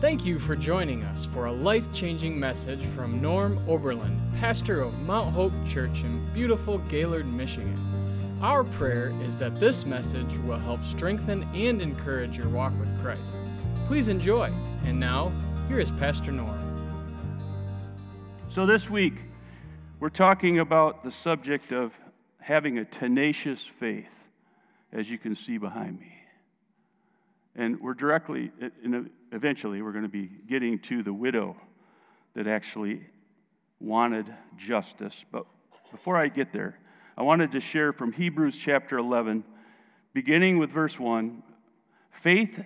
[0.00, 4.96] Thank you for joining us for a life changing message from Norm Oberlin, pastor of
[5.00, 8.38] Mount Hope Church in beautiful Gaylord, Michigan.
[8.40, 13.34] Our prayer is that this message will help strengthen and encourage your walk with Christ.
[13.88, 14.52] Please enjoy.
[14.84, 15.32] And now,
[15.66, 16.64] here is Pastor Norm.
[18.54, 19.14] So, this week,
[19.98, 21.90] we're talking about the subject of
[22.38, 24.06] having a tenacious faith,
[24.92, 26.12] as you can see behind me.
[27.56, 28.52] And we're directly,
[29.32, 31.56] eventually, we're going to be getting to the widow
[32.34, 33.02] that actually
[33.80, 35.14] wanted justice.
[35.30, 35.46] But
[35.90, 36.78] before I get there,
[37.16, 39.44] I wanted to share from Hebrews chapter 11,
[40.12, 41.42] beginning with verse 1.
[42.22, 42.60] Faith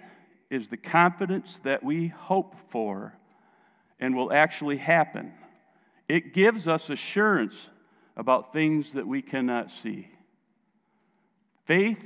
[0.50, 3.14] is the confidence that we hope for
[4.00, 5.32] and will actually happen.
[6.08, 7.54] It gives us assurance
[8.16, 10.08] about things that we cannot see.
[11.66, 12.02] Faith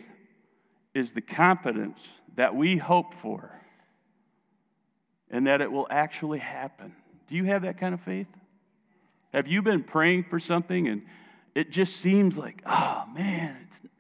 [0.95, 1.99] is the confidence
[2.37, 3.51] that we hope for
[5.31, 6.95] and that it will actually happen.
[7.29, 8.29] Do you have that kind of faith?
[9.33, 11.03] Have you been praying for something and
[11.55, 13.93] it just seems like, oh man, it's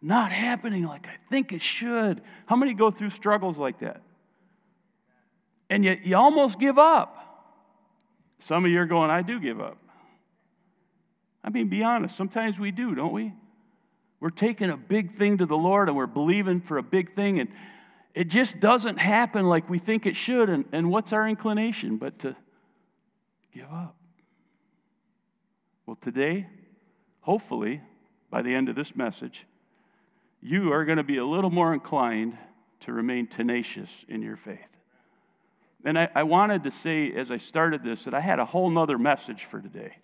[0.00, 2.22] not happening like I think it should?
[2.46, 4.02] How many go through struggles like that?
[5.68, 7.16] And yet you almost give up.
[8.40, 9.76] Some of you are going, I do give up.
[11.44, 13.32] I mean, be honest, sometimes we do, don't we?
[14.18, 17.40] We're taking a big thing to the Lord and we're believing for a big thing,
[17.40, 17.48] and
[18.14, 20.48] it just doesn't happen like we think it should.
[20.48, 22.36] And, and what's our inclination but to
[23.54, 23.96] give up?
[25.86, 26.46] Well, today,
[27.20, 27.80] hopefully,
[28.30, 29.46] by the end of this message,
[30.42, 32.36] you are going to be a little more inclined
[32.80, 34.58] to remain tenacious in your faith.
[35.84, 38.70] And I, I, wanted to say as I started this that I had a whole
[38.70, 39.96] nother message for today.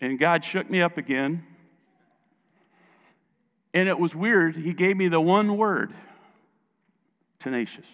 [0.00, 1.44] And God shook me up again.
[3.72, 4.56] And it was weird.
[4.56, 5.94] He gave me the one word
[7.40, 7.86] tenacious.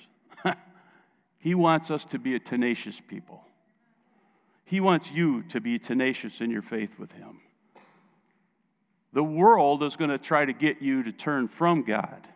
[1.39, 3.43] he wants us to be a tenacious people.
[4.65, 7.41] He wants you to be tenacious in your faith with Him.
[9.13, 12.27] The world is going to try to get you to turn from God.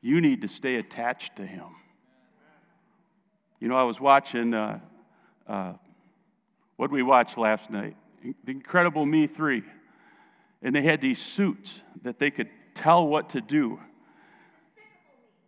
[0.00, 1.66] You need to stay attached to Him.
[3.60, 4.80] You know, I was watching, uh,
[5.46, 5.74] uh,
[6.76, 7.96] what we watched last night?
[8.22, 9.62] The Incredible Me 3.
[10.62, 13.78] And they had these suits that they could tell what to do.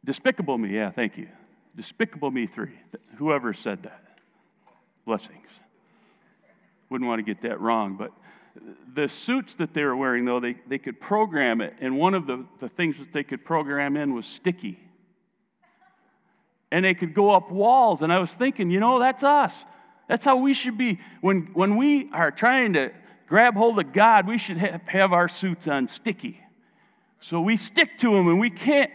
[0.04, 1.28] Despicable Me, yeah, thank you.
[1.76, 2.70] Despicable Me 3.
[3.16, 4.02] Whoever said that.
[5.04, 5.46] Blessings.
[6.88, 8.12] Wouldn't want to get that wrong, but
[8.94, 11.74] the suits that they were wearing, though, they, they could program it.
[11.80, 14.78] And one of the, the things that they could program in was sticky.
[16.72, 18.02] And they could go up walls.
[18.02, 19.52] And I was thinking, you know, that's us.
[20.08, 20.98] That's how we should be.
[21.20, 22.92] When, when we are trying to
[23.28, 26.40] grab hold of God, we should have, have our suits on sticky.
[27.20, 28.90] So we stick to Him and we can't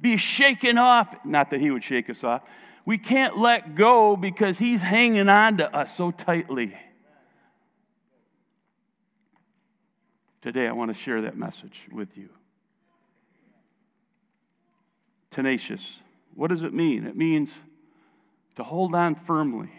[0.00, 1.08] be shaken off.
[1.24, 2.42] Not that He would shake us off.
[2.86, 6.74] We can't let go because He's hanging on to us so tightly.
[10.42, 12.28] Today, I want to share that message with you.
[15.30, 15.80] Tenacious.
[16.34, 17.06] What does it mean?
[17.06, 17.48] It means
[18.56, 19.70] to hold on firmly,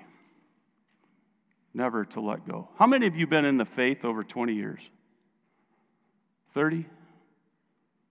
[1.74, 2.68] never to let go.
[2.78, 4.80] How many of you been in the faith over 20 years?
[6.54, 6.86] 30?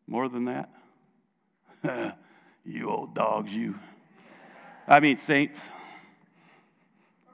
[0.07, 0.71] More than that?
[2.65, 3.75] you old dogs, you.
[4.87, 5.59] I mean, saints.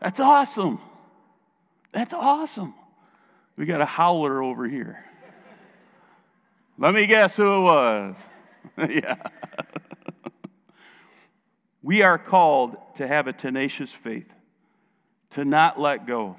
[0.01, 0.81] That's awesome.
[1.93, 2.75] That's awesome.
[3.57, 5.05] We got a howler over here.
[6.79, 8.15] Let me guess who it was.
[8.89, 9.17] yeah.
[11.83, 14.29] we are called to have a tenacious faith,
[15.31, 16.37] to not let go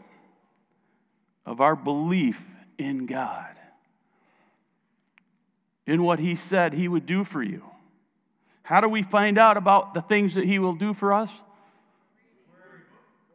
[1.46, 2.38] of our belief
[2.78, 3.56] in God
[5.86, 7.64] in what He said He would do for you.
[8.72, 11.30] How do we find out about the things that He will do for us?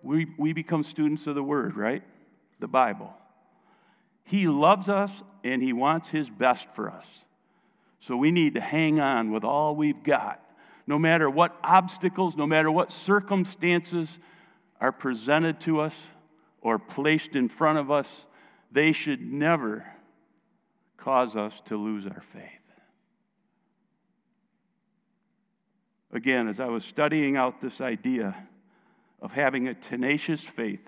[0.02, 2.02] We, we become students of the Word, right?
[2.58, 3.12] The Bible.
[4.24, 5.10] He loves us
[5.44, 7.04] and He wants His best for us.
[8.00, 10.40] So we need to hang on with all we've got,
[10.86, 14.08] no matter what obstacles, no matter what circumstances
[14.80, 15.94] are presented to us
[16.62, 18.06] or placed in front of us,
[18.72, 19.84] they should never
[20.96, 22.65] cause us to lose our faith.
[26.16, 28.34] Again, as I was studying out this idea
[29.20, 30.80] of having a tenacious faith,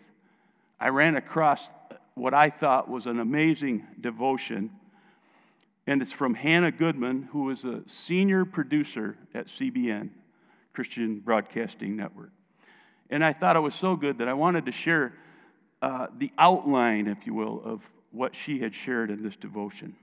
[0.81, 1.61] I ran across
[2.15, 4.71] what I thought was an amazing devotion.
[5.87, 10.09] And it's from Hannah Goodman, who is a senior producer at CBN,
[10.73, 12.31] Christian Broadcasting Network.
[13.11, 15.13] And I thought it was so good that I wanted to share
[15.83, 17.83] uh, the outline, if you will, of
[18.13, 19.95] what she had shared in this devotion.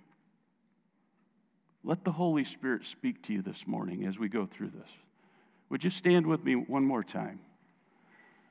[1.84, 4.90] Let the Holy Spirit speak to you this morning as we go through this.
[5.76, 7.38] Would you stand with me one more time?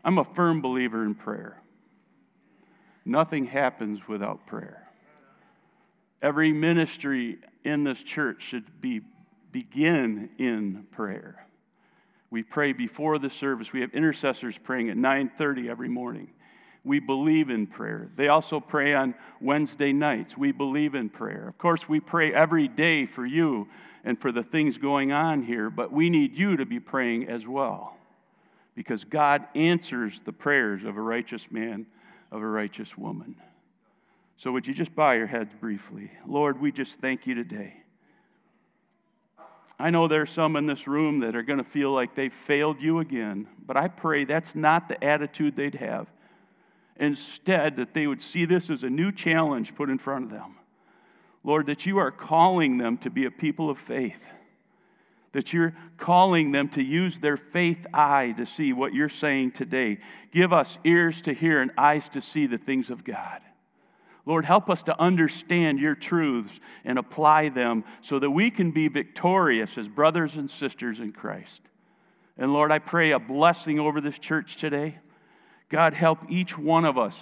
[0.04, 1.56] I'm a firm believer in prayer.
[3.06, 4.86] Nothing happens without prayer.
[6.20, 9.00] Every ministry in this church should be
[9.52, 11.46] begin in prayer.
[12.28, 13.72] We pray before the service.
[13.72, 16.28] We have intercessors praying at 9:30 every morning.
[16.84, 18.10] We believe in prayer.
[18.16, 20.36] They also pray on Wednesday nights.
[20.36, 21.48] We believe in prayer.
[21.48, 23.66] Of course, we pray every day for you
[24.04, 27.46] and for the things going on here, but we need you to be praying as
[27.46, 27.96] well.
[28.74, 31.86] Because God answers the prayers of a righteous man,
[32.30, 33.36] of a righteous woman.
[34.36, 36.10] So, would you just bow your heads briefly?
[36.26, 37.74] Lord, we just thank you today.
[39.78, 42.80] I know there's some in this room that are going to feel like they've failed
[42.80, 46.06] you again, but I pray that's not the attitude they'd have.
[46.96, 50.56] Instead, that they would see this as a new challenge put in front of them.
[51.44, 54.16] Lord, that you are calling them to be a people of faith,
[55.32, 59.98] that you're calling them to use their faith eye to see what you're saying today.
[60.32, 63.42] Give us ears to hear and eyes to see the things of God.
[64.26, 66.52] Lord, help us to understand your truths
[66.84, 71.60] and apply them so that we can be victorious as brothers and sisters in Christ.
[72.38, 74.96] And Lord, I pray a blessing over this church today.
[75.68, 77.14] God, help each one of us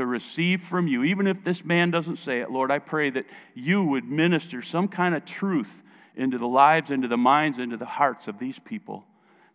[0.00, 1.04] to receive from you.
[1.04, 4.88] Even if this man doesn't say it, Lord, I pray that you would minister some
[4.88, 5.68] kind of truth
[6.16, 9.04] into the lives, into the minds, into the hearts of these people.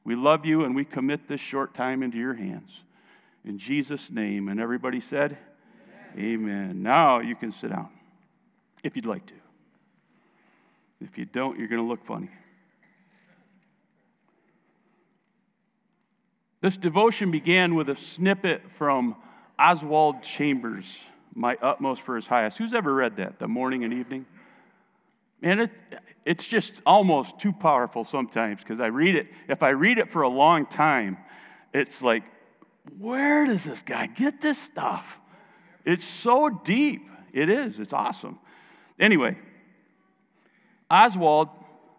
[0.03, 2.69] We love you and we commit this short time into your hands.
[3.43, 4.47] In Jesus' name.
[4.47, 5.35] And everybody said,
[6.15, 6.83] Amen.
[6.83, 7.89] Now you can sit down
[8.83, 9.33] if you'd like to.
[11.01, 12.29] If you don't, you're going to look funny.
[16.61, 19.15] This devotion began with a snippet from
[19.59, 20.85] Oswald Chambers,
[21.33, 22.57] My Utmost for His Highest.
[22.57, 24.25] Who's ever read that, the morning and evening?
[25.41, 25.71] And it,
[26.25, 29.27] it's just almost too powerful sometimes because I read it.
[29.47, 31.17] If I read it for a long time,
[31.73, 32.23] it's like,
[32.99, 35.05] where does this guy get this stuff?
[35.85, 37.07] It's so deep.
[37.33, 37.79] It is.
[37.79, 38.39] It's awesome.
[38.99, 39.37] Anyway,
[40.89, 41.49] Oswald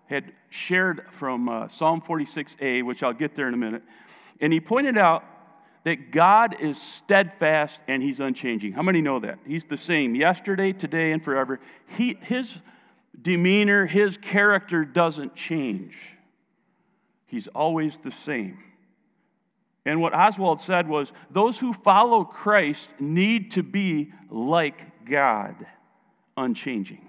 [0.06, 3.82] had shared from uh, Psalm 46a, which I'll get there in a minute,
[4.40, 5.24] and he pointed out
[5.86, 8.72] that God is steadfast and he's unchanging.
[8.72, 9.38] How many know that?
[9.46, 11.60] He's the same yesterday, today, and forever.
[11.86, 12.52] He, his
[13.22, 15.94] demeanor, his character doesn't change.
[17.26, 18.58] He's always the same.
[19.84, 25.54] And what Oswald said was those who follow Christ need to be like God,
[26.36, 27.08] unchanging.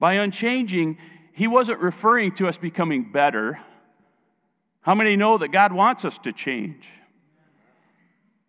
[0.00, 0.98] By unchanging,
[1.32, 3.60] he wasn't referring to us becoming better.
[4.80, 6.88] How many know that God wants us to change?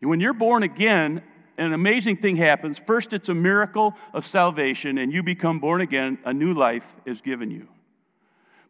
[0.02, 1.22] When you're born again,
[1.58, 2.80] an amazing thing happens.
[2.88, 7.22] First, it's a miracle of salvation, and you become born again, a new life is
[7.22, 7.68] given you.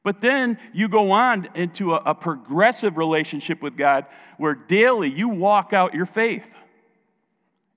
[0.04, 4.08] But then you go on into a, a, progressive relationship with God
[4.38, 6.44] where daily you walk out your faith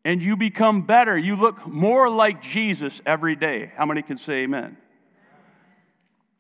[0.07, 1.19] and you become better.
[1.19, 3.71] You look more like Jesus every day.
[3.77, 4.79] How many can say amen?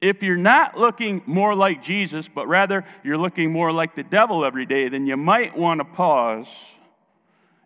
[0.01, 4.45] If you're not looking more like Jesus, but rather you're looking more like the devil
[4.45, 6.47] every day, then you might want to pause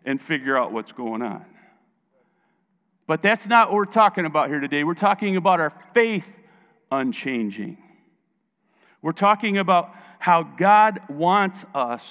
[0.09, 1.45] and figure out what's going on.
[3.05, 4.83] But that's not what we're talking about here today.
[4.83, 6.25] We're talking about our faith
[6.91, 7.77] unchanging.
[9.03, 12.01] We're talking about how God wants us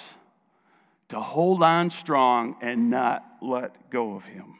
[1.09, 4.55] to hold on strong and not let go of Him.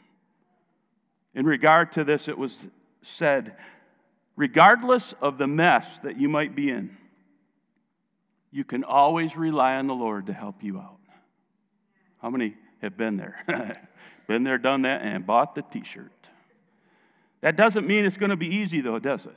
[1.33, 2.57] In regard to this, it was
[3.03, 3.55] said,
[4.35, 6.97] regardless of the mess that you might be in,
[8.51, 10.99] you can always rely on the Lord to help you out.
[12.21, 13.81] How many have been there?
[14.29, 16.13] been there, done that, and bought the t shirt.
[17.41, 19.37] That doesn't mean it's going to be easy, though, does it?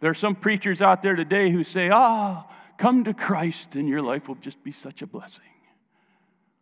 [0.00, 3.88] There are some preachers out there today who say, Ah, oh, come to Christ and
[3.88, 5.40] your life will just be such a blessing.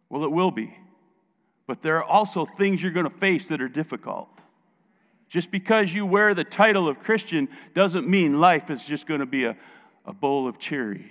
[0.08, 0.76] Well, it will be.
[1.66, 4.28] But there are also things you're going to face that are difficult.
[5.30, 9.26] Just because you wear the title of Christian doesn't mean life is just going to
[9.26, 9.56] be a,
[10.04, 11.02] a bowl of cherries.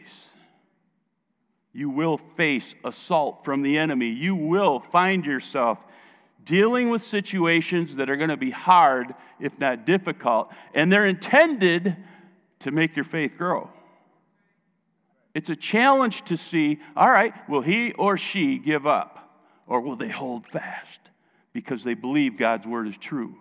[1.74, 4.10] You will face assault from the enemy.
[4.10, 5.80] You will find yourself
[6.46, 11.96] dealing with situations that are going to be hard, if not difficult, and they're intended
[12.62, 13.70] to make your faith grow.
[15.34, 19.18] It's a challenge to see, all right, will he or she give up?
[19.66, 21.00] Or will they hold fast
[21.54, 23.36] because they believe God's word is true?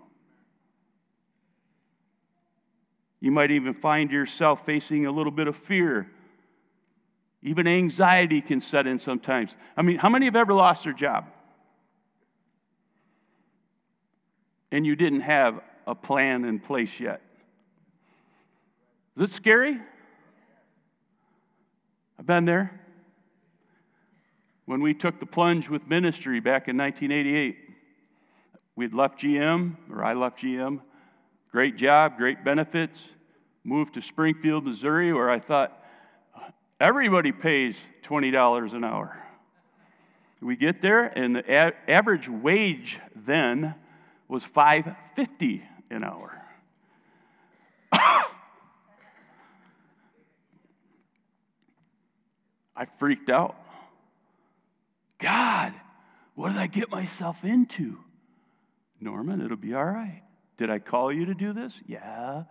[3.18, 6.08] You might even find yourself facing a little bit of fear.
[7.42, 9.50] Even anxiety can set in sometimes.
[9.76, 11.26] I mean, how many have ever lost their job?
[14.70, 17.22] And you didn't have a plan in place yet?
[19.16, 19.78] Is it scary?
[22.18, 22.80] I've been there.
[24.66, 27.56] when we took the plunge with ministry back in 1988.
[28.76, 30.80] We'd left GM, or I left GM.
[31.50, 33.00] Great job, great benefits.
[33.64, 35.79] Moved to Springfield, Missouri, where I thought
[36.80, 39.16] everybody pays $20 an hour.
[40.40, 43.74] We get there, and the a- average wage then
[44.26, 46.32] was 550 an hour.
[47.92, 48.24] I
[52.98, 53.56] freaked out.
[55.18, 55.74] God,
[56.34, 57.98] what did I get myself into?
[59.00, 60.22] Norman, it'll be all right.
[60.56, 61.74] Did I call you to do this?
[61.86, 62.44] Yeah,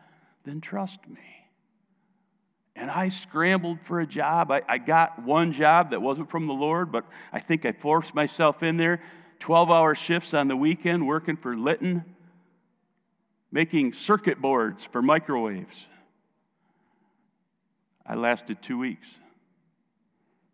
[0.46, 1.38] then trust me.
[2.80, 4.52] And I scrambled for a job.
[4.52, 8.16] I, I, got one job that wasn't from the Lord, but I think I forced
[8.16, 9.02] myself in there.
[9.40, 12.06] 12 hour shifts on the weekend working for Litton,
[13.52, 15.76] making circuit boards for microwaves.
[18.06, 19.08] I lasted two weeks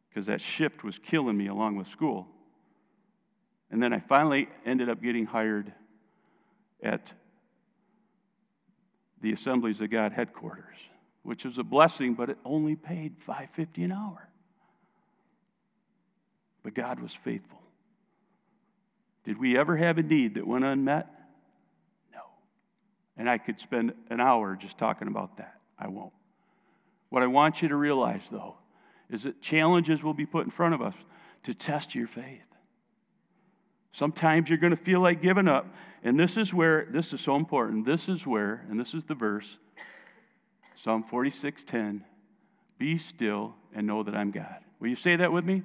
[0.10, 2.28] because that shift was killing me along with school.
[3.70, 5.72] And then I finally ended up getting hired
[6.84, 7.02] at
[9.22, 10.76] the Assemblies of God headquarters,
[11.26, 14.30] which was a blessing, but it only paid 550 an hour.
[16.64, 17.60] But God was faithful.
[19.26, 21.08] Did we ever have a need that went unmet?
[22.14, 22.22] No.
[23.18, 25.56] And I could spend an hour just talking about that.
[25.80, 26.14] I won't.
[27.10, 28.56] What I want you to realize, though,
[29.10, 30.96] is that challenges will be put in front of us
[31.46, 32.42] to test your faith.
[33.94, 35.66] Sometimes you're going to feel like giving up.
[36.04, 37.86] And this is where, this is so important.
[37.86, 39.48] This is where, and this is the verse,
[40.86, 42.04] Psalm 46:10,
[42.78, 44.60] be still and know that I'm God.
[44.80, 45.64] Will you say that with me?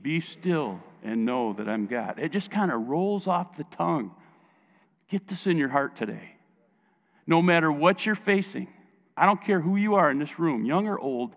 [0.00, 2.20] Be still and know that I'm God.
[2.20, 4.12] It just kind of rolls off the tongue.
[5.08, 6.36] Get this in your heart today.
[7.26, 8.68] No matter what you're facing,
[9.16, 11.34] I don't care who you are in this room, young or old,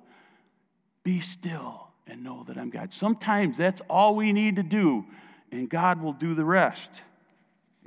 [1.04, 2.94] be still and know that I'm God.
[2.94, 5.04] Sometimes that's all we need to do,
[5.52, 6.90] and God will do the rest.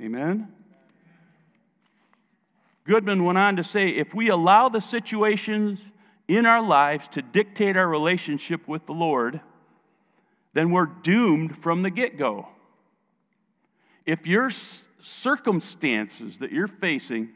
[0.01, 0.49] Amen?
[2.85, 5.79] Goodman went on to say if we allow the situations
[6.27, 9.39] in our lives to dictate our relationship with the Lord,
[10.53, 12.47] then we're doomed from the get go.
[14.05, 14.51] If your
[15.03, 17.29] circumstances that you're facing,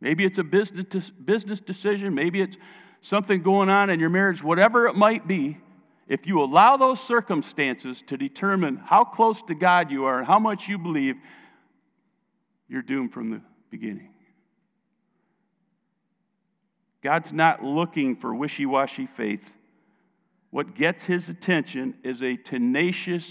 [0.00, 2.56] maybe it's a business, business decision, maybe it's
[3.02, 5.58] something going on in your marriage, whatever it might be,
[6.08, 10.38] if you allow those circumstances to determine how close to God you are and how
[10.38, 11.16] much you believe,
[12.68, 13.40] you're doomed from the
[13.70, 14.08] beginning.
[17.08, 19.40] God's not looking for wishy washy faith.
[20.50, 23.24] What gets his attention is a tenacious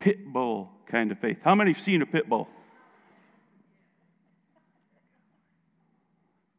[0.00, 1.36] pit bull kind of faith.
[1.44, 2.48] How many have seen a pit bull?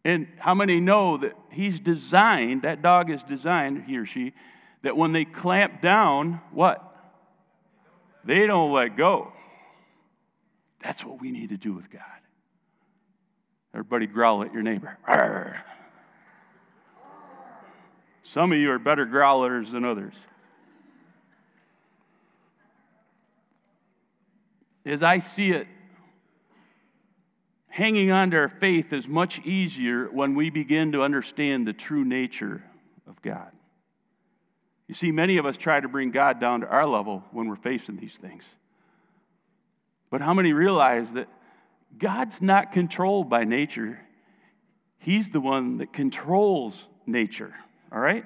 [0.05, 4.31] And how many know that he's designed, that dog is designed, he or she,
[4.83, 6.81] that when they clamp down, what?
[8.23, 9.33] They don't let go.
[10.81, 12.03] That's what we need to do with God.
[13.73, 14.97] Everybody growl at your neighbor.
[15.05, 15.61] Arr.
[18.33, 20.13] Some of you are better growlers than others.
[24.85, 25.67] As I see it,
[27.67, 32.03] hanging on to our faith is much easier when we begin to understand the true
[32.03, 32.63] nature
[33.07, 33.51] of God.
[34.87, 37.57] You see, many of us try to bring God down to our level when we're
[37.57, 38.43] facing these things.
[40.09, 41.27] But how many realize that
[41.97, 43.99] God's not controlled by nature?
[44.99, 47.53] He's the one that controls nature,
[47.91, 48.25] all right?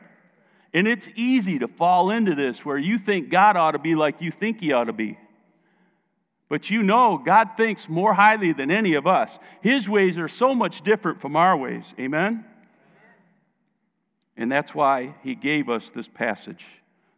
[0.73, 4.21] And it's easy to fall into this where you think God ought to be like
[4.21, 5.17] you think He ought to be.
[6.49, 9.29] But you know, God thinks more highly than any of us.
[9.61, 11.85] His ways are so much different from our ways.
[11.99, 12.45] Amen?
[14.35, 16.65] And that's why He gave us this passage,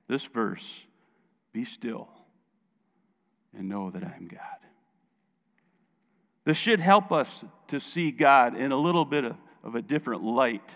[0.07, 0.65] this verse
[1.51, 2.09] Be still
[3.57, 4.39] and know that I am God.
[6.45, 7.27] This should help us
[7.69, 10.69] to see God in a little bit of, of a different light.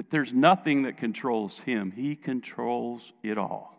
[0.00, 3.78] That there's nothing that controls Him, He controls it all.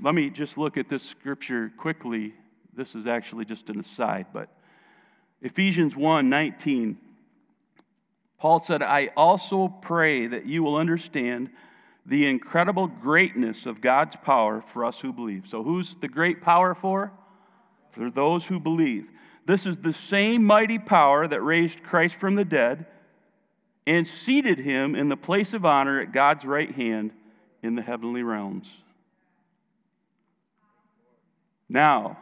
[0.00, 2.32] Let me just look at this scripture quickly.
[2.74, 4.48] This is actually just an aside, but
[5.42, 6.96] Ephesians 1 19.
[8.38, 11.50] Paul said, I also pray that you will understand
[12.06, 15.44] the incredible greatness of God's power for us who believe.
[15.46, 17.12] So, who's the great power for?
[17.92, 19.06] For those who believe.
[19.46, 22.86] This is the same mighty power that raised Christ from the dead
[23.88, 27.10] and seated him in the place of honor at God's right hand
[27.62, 28.66] in the heavenly realms.
[31.70, 32.18] Now,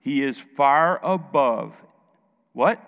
[0.00, 1.72] he is far above
[2.52, 2.80] what?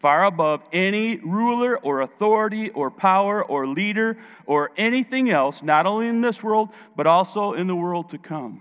[0.00, 6.08] far above any ruler or authority or power or leader or anything else, not only
[6.08, 8.60] in this world, but also in the world to come.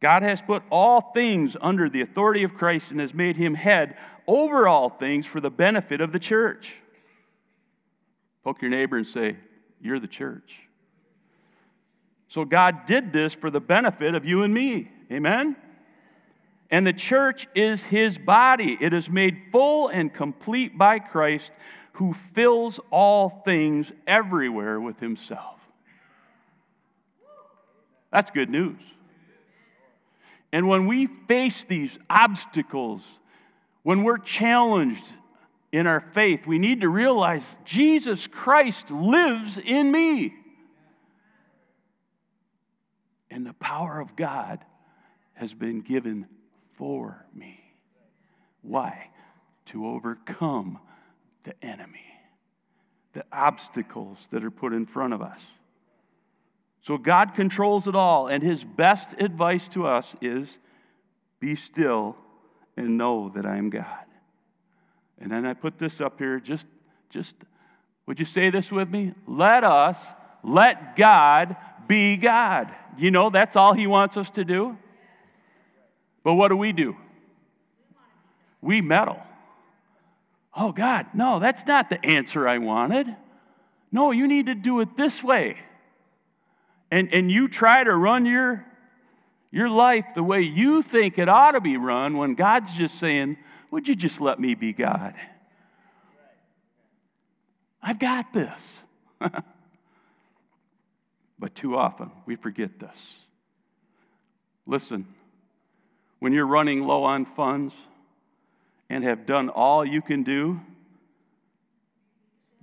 [0.00, 3.96] God has put all things under the authority of Christ and has made him head
[4.26, 6.72] over all things for the benefit of the church.
[8.44, 9.36] Poke your neighbor and say,
[9.80, 10.52] You're the church.
[12.28, 14.88] So God did this for the benefit of you and me.
[15.12, 15.56] Amen?
[16.70, 18.78] And the church is his body.
[18.80, 21.50] It is made full and complete by Christ,
[21.94, 25.58] who fills all things everywhere with himself.
[28.12, 28.78] That's good news.
[30.52, 33.02] And when we face these obstacles,
[33.82, 35.04] when we're challenged
[35.72, 40.34] in our faith, we need to realize Jesus Christ lives in me.
[43.30, 44.64] And the power of God
[45.34, 46.26] has been given
[46.76, 47.60] for me.
[48.62, 49.08] Why?
[49.66, 50.80] To overcome
[51.44, 52.04] the enemy,
[53.12, 55.46] the obstacles that are put in front of us.
[56.82, 60.48] So God controls it all, and His best advice to us is
[61.38, 62.16] be still
[62.76, 63.86] and know that I am God.
[65.20, 66.64] And then I put this up here, just,
[67.10, 67.34] just,
[68.06, 69.12] would you say this with me?
[69.26, 69.98] Let us,
[70.42, 71.56] let God
[71.86, 72.74] be God.
[72.96, 74.78] You know, that's all He wants us to do.
[76.22, 76.96] But what do we do?
[78.62, 79.20] We meddle.
[80.54, 83.06] Oh, God, no, that's not the answer I wanted.
[83.92, 85.56] No, you need to do it this way.
[86.90, 88.64] And, and you try to run your,
[89.50, 93.36] your life the way you think it ought to be run when God's just saying,
[93.70, 95.14] Would you just let me be God?
[97.82, 98.52] I've got this.
[101.38, 102.96] but too often we forget this.
[104.66, 105.06] Listen,
[106.18, 107.72] when you're running low on funds
[108.88, 110.60] and have done all you can do,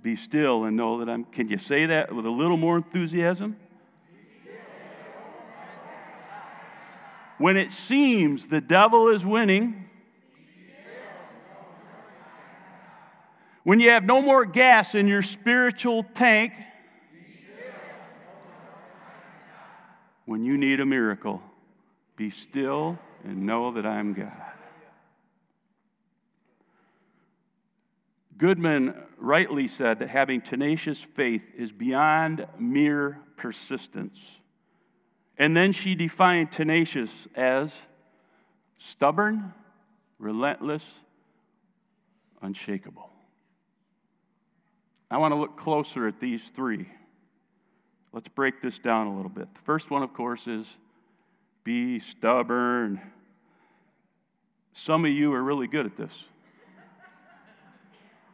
[0.02, 1.24] be still and know that I'm.
[1.24, 3.56] Can you say that with a little more enthusiasm?
[7.38, 9.88] When it seems the devil is winning,
[13.62, 16.52] when you have no more gas in your spiritual tank,
[20.24, 21.40] when you need a miracle,
[22.16, 24.32] be still and know that I'm God.
[28.36, 34.18] Goodman rightly said that having tenacious faith is beyond mere persistence.
[35.38, 37.70] And then she defined tenacious as
[38.90, 39.54] stubborn,
[40.18, 40.82] relentless,
[42.42, 43.08] unshakable.
[45.10, 46.88] I want to look closer at these three.
[48.12, 49.52] Let's break this down a little bit.
[49.54, 50.66] The first one, of course, is
[51.62, 53.00] be stubborn.
[54.74, 56.12] Some of you are really good at this.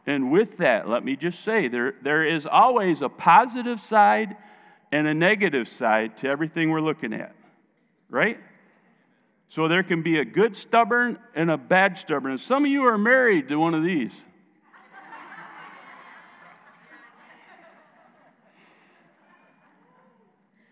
[0.07, 4.37] And with that, let me just say there, there is always a positive side
[4.95, 7.35] and a negative side to everything we're looking at,
[8.09, 8.39] right?
[9.49, 12.31] So there can be a good stubborn and a bad stubborn.
[12.31, 14.13] And some of you are married to one of these.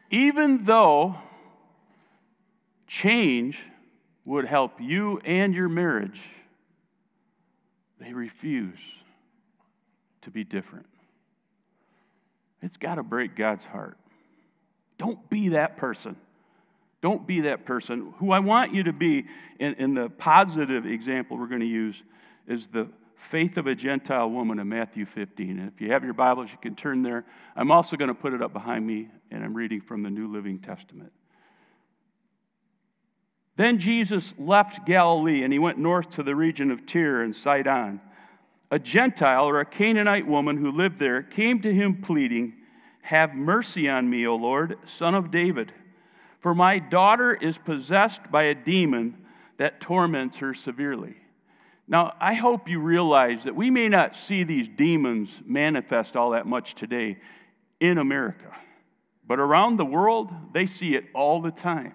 [0.10, 1.18] Even though
[2.88, 3.60] change
[4.24, 6.22] would help you and your marriage,
[8.00, 8.80] they refuse
[10.22, 10.86] to be different.
[12.62, 13.98] It's got to break God's heart.
[14.98, 16.16] Don't be that person.
[17.02, 18.14] Don't be that person.
[18.20, 19.26] Who I want you to be,
[19.60, 22.02] in, the positive example we're going to use,
[22.48, 22.88] is the
[23.30, 25.60] faith of a Gentile woman in Matthew 15.
[25.60, 27.26] And if you have your Bibles, you can turn there.
[27.56, 30.32] I'm also going to put it up behind me, and I'm reading from the New
[30.32, 31.12] Living Testament.
[33.56, 38.02] Then Jesus left Galilee and he went north to the region of Tyre and Sidon.
[38.72, 42.54] A Gentile or a Canaanite woman who lived there came to him pleading,
[43.04, 45.72] Have mercy on me, O Lord, son of David,
[46.40, 49.18] for my daughter is possessed by a demon
[49.58, 51.16] that torments her severely.
[51.88, 56.48] Now, I hope you realize that we may not see these demons manifest all that
[56.48, 57.18] much today
[57.80, 58.56] in America,
[59.28, 61.94] but around the world, they see it all the time.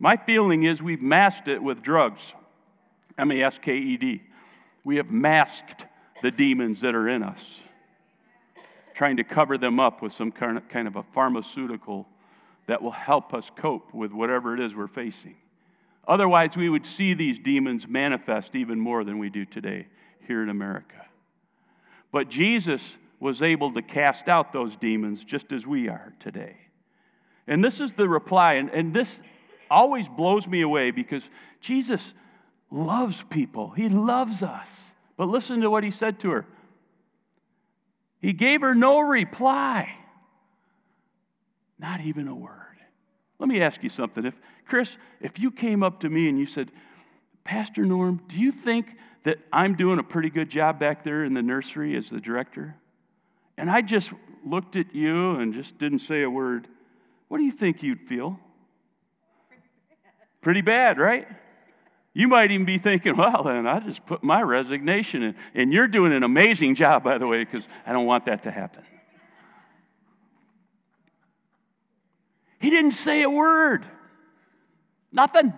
[0.00, 2.20] My feeling is we've masked it with drugs.
[3.16, 4.22] M A S K E D.
[4.82, 5.84] We have masked
[6.22, 7.40] the demons that are in us,
[8.94, 12.06] trying to cover them up with some kind of a pharmaceutical
[12.66, 15.36] that will help us cope with whatever it is we're facing.
[16.06, 19.86] Otherwise, we would see these demons manifest even more than we do today
[20.26, 21.06] here in America.
[22.12, 22.82] But Jesus
[23.20, 26.56] was able to cast out those demons just as we are today.
[27.46, 29.08] And this is the reply, and, and this
[29.70, 31.22] always blows me away because
[31.60, 32.12] Jesus
[32.70, 33.70] loves people.
[33.70, 34.68] He loves us.
[35.16, 36.46] But listen to what he said to her.
[38.24, 39.94] He gave her no reply,
[41.78, 42.78] not even a word.
[43.38, 44.24] Let me ask you something.
[44.24, 44.32] If
[44.66, 44.88] Chris,
[45.20, 46.70] if you came up to me and you said,
[47.44, 48.86] Pastor Norm, do you think
[49.24, 52.74] that I'm doing a pretty good job back there in the nursery as the director?
[53.58, 54.10] And I just
[54.42, 56.66] looked at you and just didn't say a word.
[57.28, 58.40] What do you think you'd feel?
[60.40, 61.28] Pretty bad, right?
[62.14, 65.34] You might even be thinking, well, then I just put my resignation in.
[65.54, 68.52] And you're doing an amazing job, by the way, because I don't want that to
[68.52, 68.84] happen.
[72.60, 73.84] He didn't say a word.
[75.12, 75.52] Nothing.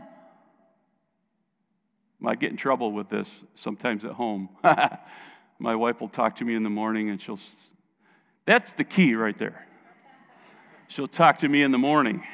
[2.27, 4.49] I get in trouble with this sometimes at home.
[5.59, 7.39] My wife will talk to me in the morning and she'll,
[8.47, 9.67] that's the key right there.
[10.89, 12.25] She'll talk to me in the morning.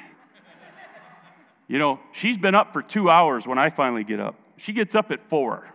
[1.73, 4.35] You know, she's been up for two hours when I finally get up.
[4.59, 5.67] She gets up at four.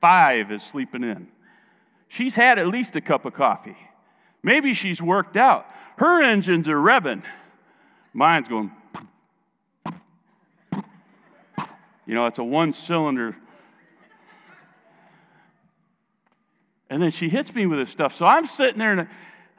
[0.00, 1.26] Five is sleeping in.
[2.06, 3.76] She's had at least a cup of coffee.
[4.44, 5.66] Maybe she's worked out.
[5.96, 7.24] Her engines are revving.
[8.12, 8.70] Mine's going.
[12.06, 13.34] You know, it's a one cylinder.
[16.88, 18.14] And then she hits me with this stuff.
[18.14, 19.08] So I'm sitting there, and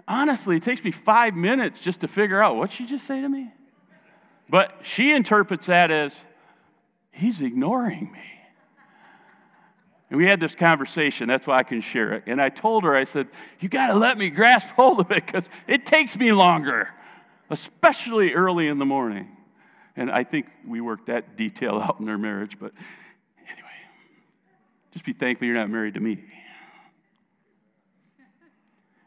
[0.08, 3.28] honestly, it takes me five minutes just to figure out what she just say to
[3.28, 3.52] me.
[4.50, 6.12] But she interprets that as,
[7.12, 8.20] he's ignoring me.
[10.10, 11.28] And we had this conversation.
[11.28, 12.24] That's why I can share it.
[12.26, 13.28] And I told her, I said,
[13.60, 16.90] You got to let me grasp hold of it because it takes me longer,
[17.52, 19.28] especially early in the morning.
[19.96, 22.58] And I think we worked that detail out in our marriage.
[22.60, 22.72] But
[23.48, 23.70] anyway,
[24.94, 26.24] just be thankful you're not married to me.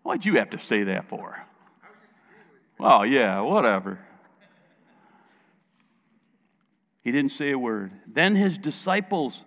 [0.05, 1.37] Why'd you have to say that for?
[2.79, 3.99] Well, yeah, whatever.
[7.03, 7.93] He didn't say a word.
[8.07, 9.39] Then his disciples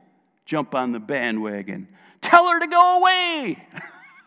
[0.46, 1.88] jump on the bandwagon.
[2.22, 3.68] Tell her to go away.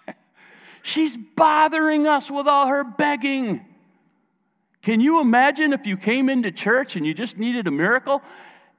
[0.83, 3.65] She's bothering us with all her begging.
[4.83, 8.23] Can you imagine if you came into church and you just needed a miracle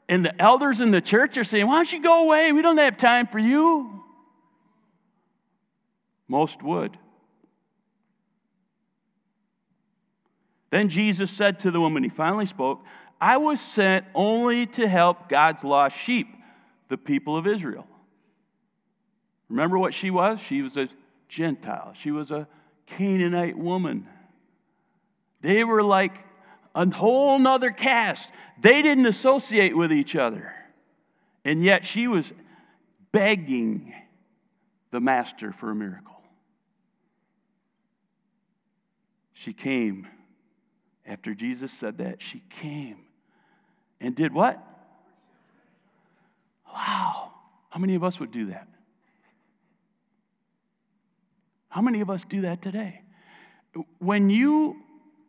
[0.07, 2.51] and the elders in the church are saying, Why don't you go away?
[2.51, 4.03] We don't have time for you.
[6.27, 6.97] Most would.
[10.71, 12.81] Then Jesus said to the woman, He finally spoke,
[13.21, 16.27] I was sent only to help God's lost sheep,
[16.87, 17.85] the people of Israel.
[19.49, 20.39] Remember what she was?
[20.47, 20.87] She was a
[21.27, 22.47] Gentile, she was a
[22.87, 24.07] Canaanite woman.
[25.41, 26.13] They were like
[26.73, 28.27] a whole nother caste.
[28.61, 30.53] They didn't associate with each other.
[31.45, 32.25] And yet she was
[33.11, 33.93] begging
[34.91, 36.19] the master for a miracle.
[39.33, 40.07] She came.
[41.05, 42.97] After Jesus said that, she came
[44.01, 44.63] and did what?
[46.67, 47.31] Wow.
[47.69, 48.67] How many of us would do that?
[51.69, 53.01] How many of us do that today?
[53.99, 54.77] When you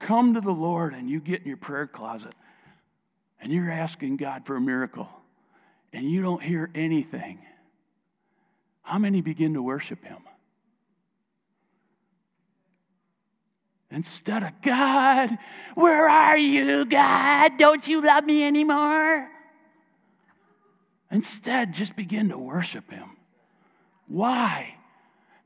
[0.01, 2.33] come to the Lord and you get in your prayer closet
[3.41, 5.09] and you're asking God for a miracle
[5.93, 7.39] and you don't hear anything,
[8.83, 10.19] how many begin to worship Him?
[13.90, 15.37] Instead of, God,
[15.74, 17.59] where are you, God?
[17.59, 19.29] Don't you love me anymore?
[21.11, 23.16] Instead, just begin to worship Him.
[24.07, 24.74] Why?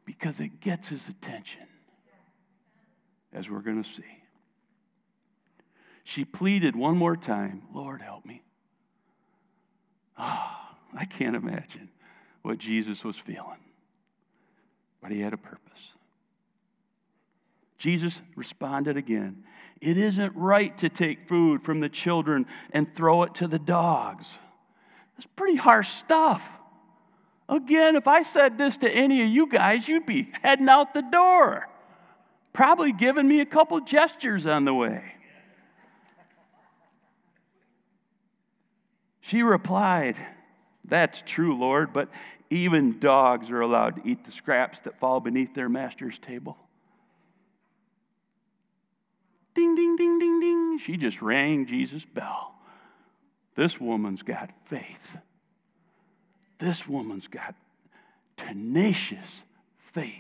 [0.04, 1.66] Because it gets His attention,
[3.32, 4.04] as we're going to see.
[6.04, 8.42] She pleaded one more time, Lord, help me.
[10.18, 11.88] Ah, oh, I can't imagine
[12.42, 13.58] what Jesus was feeling,
[15.00, 15.93] but He had a purpose.
[17.78, 19.44] Jesus responded again
[19.80, 24.26] It isn't right to take food from the children and throw it to the dogs.
[25.16, 26.42] That's pretty harsh stuff.
[27.48, 31.02] Again, if I said this to any of you guys, you'd be heading out the
[31.02, 31.68] door,
[32.52, 35.02] probably giving me a couple gestures on the way.
[39.20, 40.16] She replied,
[40.84, 42.08] That's true, Lord, but
[42.50, 46.56] even dogs are allowed to eat the scraps that fall beneath their master's table.
[49.54, 50.78] Ding, ding, ding, ding, ding.
[50.84, 52.54] She just rang Jesus' bell.
[53.56, 54.84] This woman's got faith.
[56.58, 57.54] This woman's got
[58.36, 59.28] tenacious
[59.92, 60.10] faith.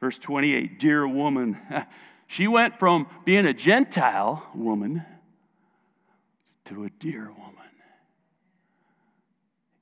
[0.00, 1.58] Verse 28 Dear woman,
[2.26, 5.04] she went from being a Gentile woman
[6.66, 7.54] to a dear woman.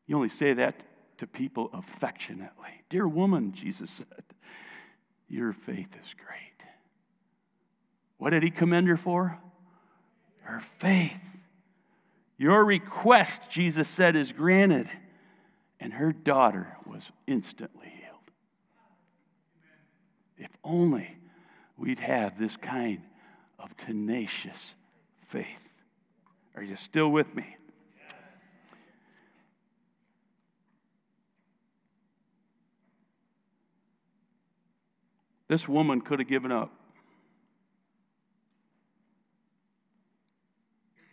[0.07, 0.77] You only say that
[1.19, 2.69] to people affectionately.
[2.91, 4.25] Dear woman, Jesus said,
[5.29, 6.52] your faith is great.
[8.23, 9.37] What did he commend her for?
[10.43, 11.11] Her faith.
[12.39, 14.89] Your request, Jesus said, is granted.
[15.81, 18.31] And her daughter was instantly healed.
[20.39, 21.17] If only
[21.77, 23.01] we'd have this kind
[23.59, 24.77] of tenacious
[25.31, 25.47] faith.
[26.55, 27.57] Are you still with me?
[35.49, 36.73] This woman could have given up.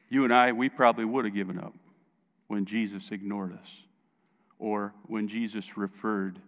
[0.09, 1.73] You and I, we probably would have given up
[2.47, 3.67] when Jesus ignored us
[4.57, 6.39] or when Jesus referred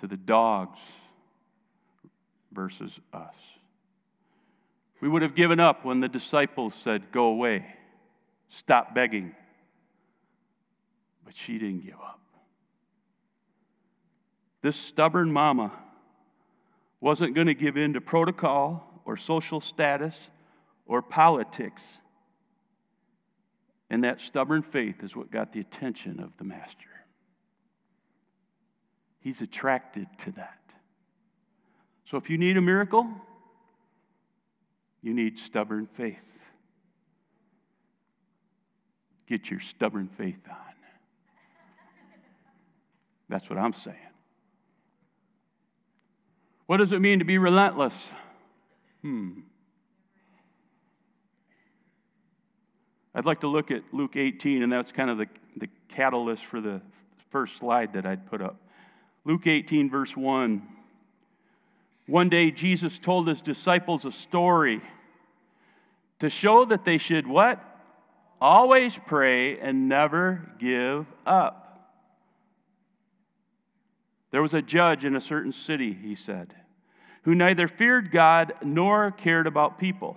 [0.00, 0.78] to the dogs
[2.52, 3.34] versus us.
[5.00, 7.66] We would have given up when the disciples said, Go away,
[8.48, 9.34] stop begging.
[11.24, 12.20] But she didn't give up.
[14.62, 15.72] This stubborn mama
[17.00, 20.14] wasn't going to give in to protocol or social status
[20.86, 21.82] or politics.
[23.90, 26.88] And that stubborn faith is what got the attention of the master.
[29.20, 30.58] He's attracted to that.
[32.10, 33.06] So if you need a miracle,
[35.02, 36.16] you need stubborn faith.
[39.26, 40.56] Get your stubborn faith on.
[43.28, 43.96] That's what I'm saying.
[46.66, 47.94] What does it mean to be relentless?
[49.02, 49.40] Hmm.
[53.18, 55.26] I'd like to look at Luke 18, and that's kind of the,
[55.56, 56.80] the catalyst for the
[57.32, 58.60] first slide that I'd put up.
[59.24, 60.62] Luke 18, verse 1.
[62.06, 64.80] One day, Jesus told his disciples a story
[66.20, 67.60] to show that they should what?
[68.40, 71.90] Always pray and never give up.
[74.30, 76.54] There was a judge in a certain city, he said,
[77.22, 80.16] who neither feared God nor cared about people.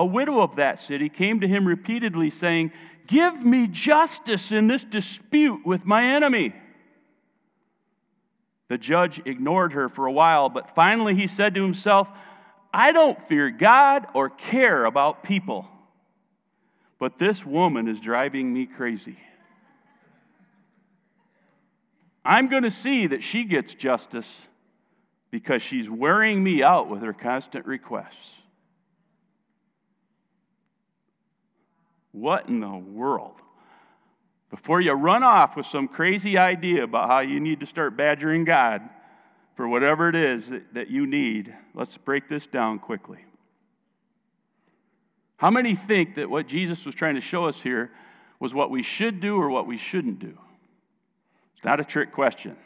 [0.00, 2.72] A widow of that city came to him repeatedly, saying,
[3.06, 6.54] Give me justice in this dispute with my enemy.
[8.70, 12.08] The judge ignored her for a while, but finally he said to himself,
[12.72, 15.68] I don't fear God or care about people,
[16.98, 19.18] but this woman is driving me crazy.
[22.24, 24.28] I'm going to see that she gets justice
[25.30, 28.39] because she's wearing me out with her constant requests.
[32.12, 33.36] What in the world?
[34.50, 38.44] Before you run off with some crazy idea about how you need to start badgering
[38.44, 38.82] God
[39.56, 43.18] for whatever it is that, you need, let's break this down quickly.
[45.36, 47.90] How many think that what Jesus was trying to show us here
[48.40, 50.36] was what we should do or what we shouldn't do?
[51.54, 52.56] It's not a trick question.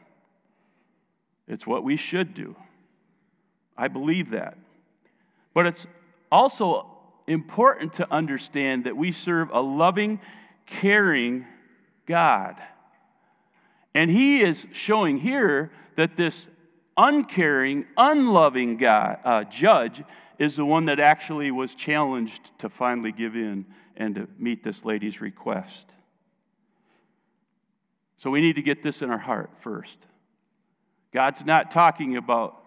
[1.47, 2.57] It's what we should do.
[3.77, 4.57] I believe that.
[5.53, 5.87] But it's
[6.33, 6.94] also
[7.27, 10.21] important to understand that we serve a loving,
[10.67, 11.47] caring
[12.07, 12.57] God.
[13.95, 16.49] And He is showing here that this
[16.97, 20.03] uncaring, unloving God, uh, judge
[20.39, 23.65] is the one that actually was challenged to finally give in
[23.97, 25.87] and to meet this lady's request.
[28.19, 29.97] So we need to get this in our heart first.
[31.13, 32.65] God's not talking about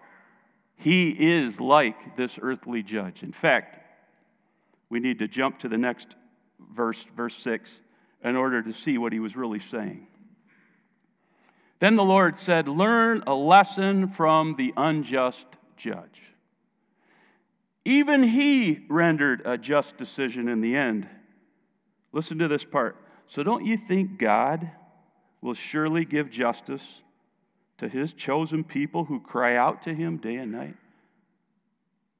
[0.77, 3.23] he is like this earthly judge.
[3.23, 3.86] In fact,
[4.89, 6.07] we need to jump to the next
[6.75, 7.69] verse, verse 6,
[8.23, 10.07] in order to see what he was really saying.
[11.79, 15.45] Then the Lord said, Learn a lesson from the unjust
[15.77, 16.21] judge.
[17.85, 21.07] Even he rendered a just decision in the end.
[22.11, 22.97] Listen to this part.
[23.27, 24.69] So, don't you think God
[25.41, 26.81] will surely give justice
[27.77, 30.75] to his chosen people who cry out to him day and night.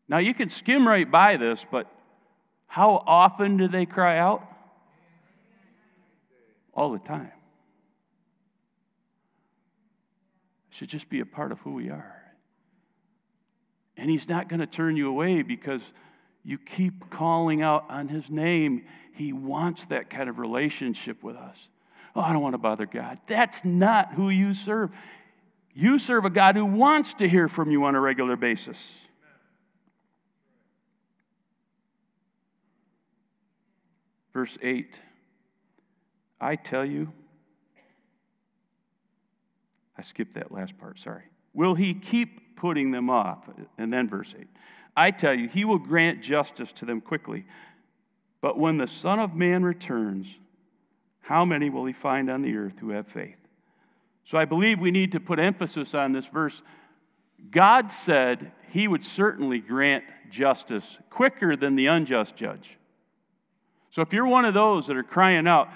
[0.07, 1.91] Now, you can skim right by this, but
[2.67, 4.43] how often do they cry out?
[6.73, 7.31] All the time.
[10.71, 12.13] It should just be a part of who we are.
[13.95, 15.81] And he's not going to turn you away because
[16.43, 18.83] you keep calling out on his name.
[19.13, 21.57] He wants that kind of relationship with us.
[22.15, 23.17] Oh, I don't want to bother God.
[23.27, 24.91] That's not who you serve.
[25.73, 28.77] You serve a God who wants to hear from you on a regular basis.
[34.37, 34.93] Verse 8
[36.39, 37.11] I tell you,
[39.97, 41.23] I skipped that last part, sorry.
[41.55, 43.49] Will he keep putting them off?
[43.79, 44.45] And then verse 8
[44.95, 47.47] I tell you, he will grant justice to them quickly.
[48.39, 50.27] But when the Son of Man returns,
[51.21, 53.39] how many will he find on the earth who have faith?
[54.25, 56.61] So I believe we need to put emphasis on this verse.
[57.49, 62.76] God said he would certainly grant justice quicker than the unjust judge.
[63.97, 65.69] So if you're one of those that are crying out,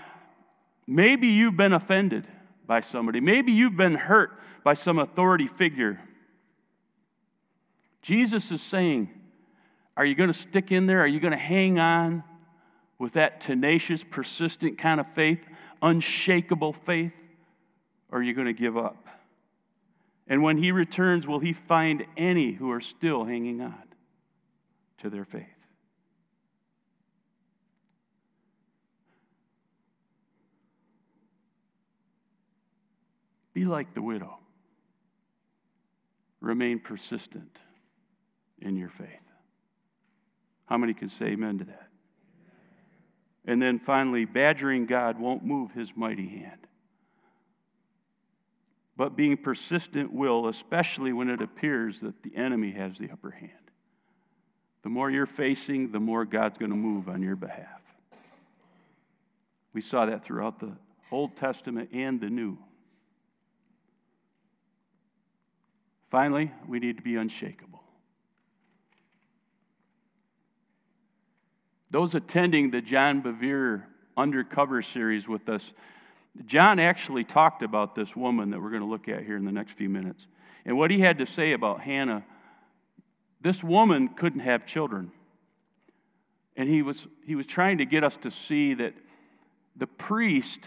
[0.86, 2.28] maybe you've been offended
[2.68, 3.20] by somebody.
[3.20, 4.30] Maybe you've been hurt
[4.64, 6.00] by some authority figure.
[8.04, 9.10] Jesus is saying,
[9.98, 11.02] Are you going to stick in there?
[11.02, 12.24] Are you going to hang on
[13.00, 15.40] with that tenacious, persistent kind of faith,
[15.82, 17.14] unshakable faith?
[18.12, 19.04] Or are you going to give up?
[20.28, 23.82] And when he returns, will he find any who are still hanging on
[25.00, 25.48] to their faith?
[33.62, 34.40] Be like the widow.
[36.40, 37.60] Remain persistent
[38.60, 39.08] in your faith.
[40.66, 41.88] How many can say amen to that?
[43.46, 46.66] And then finally, badgering God won't move his mighty hand.
[48.98, 53.52] But being persistent will, especially when it appears that the enemy has the upper hand.
[54.82, 57.80] The more you're facing, the more God's going to move on your behalf.
[59.72, 60.72] We saw that throughout the
[61.12, 62.58] Old Testament and the New.
[66.12, 67.82] Finally, we need to be unshakable.
[71.90, 73.84] Those attending the John Bevere
[74.16, 75.62] undercover series with us,
[76.46, 79.52] John actually talked about this woman that we're going to look at here in the
[79.52, 80.22] next few minutes.
[80.66, 82.24] And what he had to say about Hannah
[83.42, 85.12] this woman couldn't have children.
[86.56, 88.94] And he was, he was trying to get us to see that
[89.76, 90.60] the priest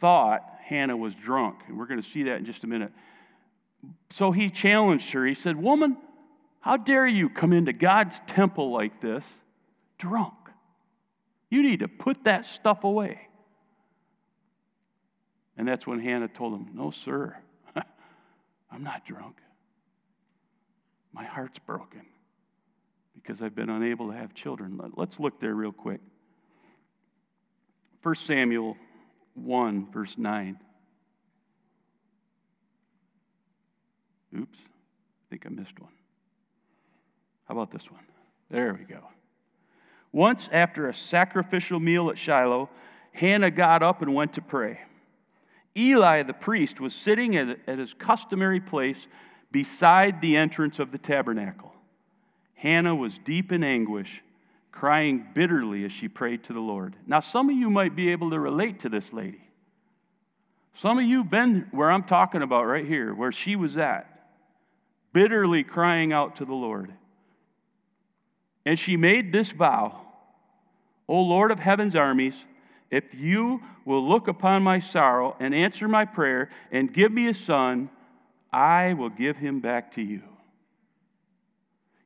[0.00, 1.58] thought Hannah was drunk.
[1.68, 2.92] And we're going to see that in just a minute.
[4.10, 5.26] So he challenged her.
[5.26, 5.96] He said, Woman,
[6.60, 9.24] how dare you come into God's temple like this
[9.98, 10.34] drunk?
[11.50, 13.28] You need to put that stuff away.
[15.56, 17.36] And that's when Hannah told him, No, sir,
[18.70, 19.36] I'm not drunk.
[21.12, 22.02] My heart's broken
[23.14, 24.80] because I've been unable to have children.
[24.96, 26.00] Let's look there real quick.
[28.02, 28.76] 1 Samuel
[29.34, 30.58] 1, verse 9.
[34.38, 35.92] Oops, I think I missed one.
[37.46, 38.02] How about this one?
[38.50, 39.00] There we go.
[40.12, 42.68] Once, after a sacrificial meal at Shiloh,
[43.12, 44.80] Hannah got up and went to pray.
[45.76, 48.98] Eli the priest was sitting at his customary place
[49.50, 51.72] beside the entrance of the tabernacle.
[52.54, 54.22] Hannah was deep in anguish,
[54.70, 56.94] crying bitterly as she prayed to the Lord.
[57.06, 59.42] Now, some of you might be able to relate to this lady.
[60.80, 64.11] Some of you have been where I'm talking about right here, where she was at,
[65.12, 66.92] bitterly crying out to the Lord.
[68.64, 70.02] And she made this vow
[71.08, 72.34] O Lord of heaven's armies,
[72.90, 77.34] if you will look upon my sorrow and answer my prayer and give me a
[77.34, 77.90] son,
[78.52, 80.22] I will give him back to you.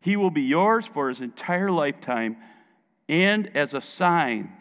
[0.00, 2.36] He will be yours for his entire lifetime
[3.08, 4.52] and as a sign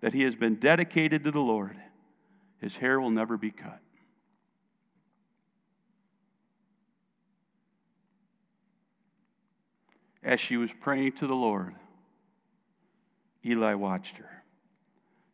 [0.00, 1.76] that he has been dedicated to the Lord.
[2.60, 3.80] His hair will never be cut.
[10.22, 11.74] As she was praying to the Lord,
[13.44, 14.42] Eli watched her.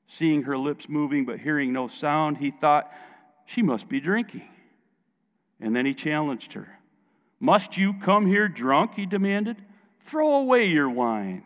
[0.09, 2.91] Seeing her lips moving but hearing no sound, he thought
[3.47, 4.49] she must be drinking.
[5.61, 6.69] And then he challenged her.
[7.41, 8.95] Must you come here drunk?
[8.95, 9.57] He demanded.
[10.09, 11.43] Throw away your wine.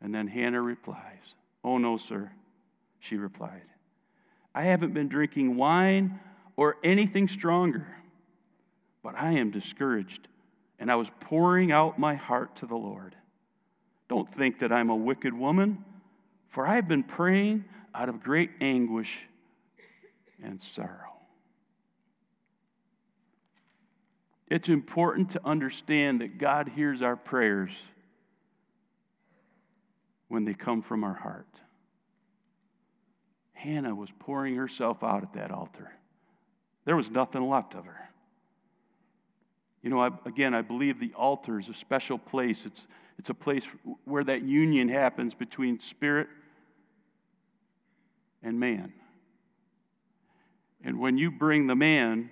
[0.00, 0.98] And then Hannah replies,
[1.64, 2.30] Oh, no, sir,
[3.00, 3.62] she replied.
[4.54, 6.20] I haven't been drinking wine
[6.56, 7.86] or anything stronger,
[9.02, 10.28] but I am discouraged,
[10.82, 13.14] and I was pouring out my heart to the Lord.
[14.08, 15.84] Don't think that I'm a wicked woman,
[16.52, 17.64] for I have been praying
[17.94, 19.08] out of great anguish
[20.42, 21.12] and sorrow.
[24.48, 27.70] It's important to understand that God hears our prayers
[30.26, 31.46] when they come from our heart.
[33.52, 35.92] Hannah was pouring herself out at that altar.
[36.86, 38.08] There was nothing left of her.
[39.82, 42.58] You know, I, again, I believe the altar is a special place.
[42.64, 42.80] It's,
[43.18, 43.64] it's a place
[44.04, 46.28] where that union happens between spirit
[48.42, 48.92] and man.
[50.84, 52.30] And when you bring the man,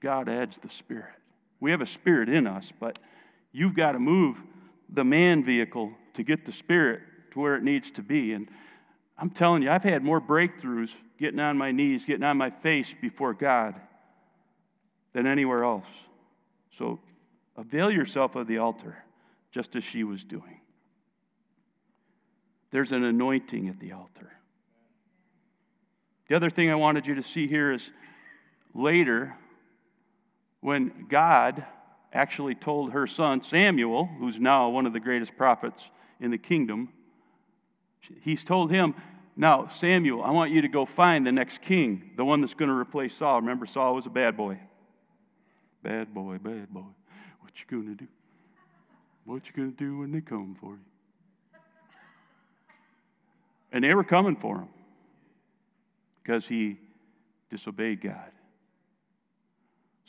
[0.00, 1.14] God adds the spirit.
[1.60, 2.98] We have a spirit in us, but
[3.52, 4.36] you've got to move
[4.92, 7.00] the man vehicle to get the spirit
[7.32, 8.32] to where it needs to be.
[8.32, 8.48] And
[9.18, 12.88] I'm telling you, I've had more breakthroughs getting on my knees, getting on my face
[13.00, 13.74] before God
[15.12, 15.86] than anywhere else.
[16.78, 17.00] So
[17.56, 18.96] avail yourself of the altar
[19.52, 20.60] just as she was doing.
[22.70, 24.32] There's an anointing at the altar.
[26.28, 27.82] The other thing I wanted you to see here is
[28.74, 29.34] later,
[30.60, 31.64] when God
[32.12, 35.80] actually told her son Samuel, who's now one of the greatest prophets
[36.20, 36.88] in the kingdom,
[38.22, 38.94] he's told him,
[39.36, 42.70] Now, Samuel, I want you to go find the next king, the one that's going
[42.70, 43.40] to replace Saul.
[43.40, 44.58] Remember, Saul was a bad boy.
[45.86, 46.80] Bad boy, bad boy.
[46.80, 48.08] What you to do?
[49.24, 51.60] What you to do when they come for you?
[53.70, 54.68] And they were coming for him
[56.20, 56.76] because he
[57.52, 58.32] disobeyed God.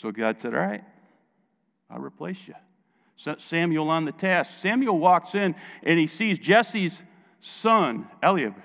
[0.01, 0.83] So God said, All right,
[1.91, 2.55] I'll replace you.
[3.17, 4.49] Set Samuel on the task.
[4.63, 5.53] Samuel walks in
[5.83, 6.99] and he sees Jesse's
[7.39, 8.55] son, Eliab.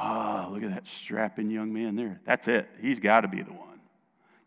[0.00, 2.20] Oh, look at that strapping young man there.
[2.24, 2.68] That's it.
[2.80, 3.73] He's got to be the one.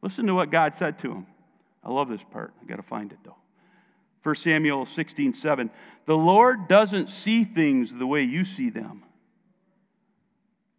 [0.07, 1.27] Listen to what God said to him.
[1.83, 2.53] I love this part.
[2.61, 3.35] I got to find it though.
[4.23, 5.69] 1 Samuel 16, 7.
[6.05, 9.03] The Lord doesn't see things the way you see them.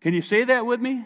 [0.01, 1.05] Can you say that with me?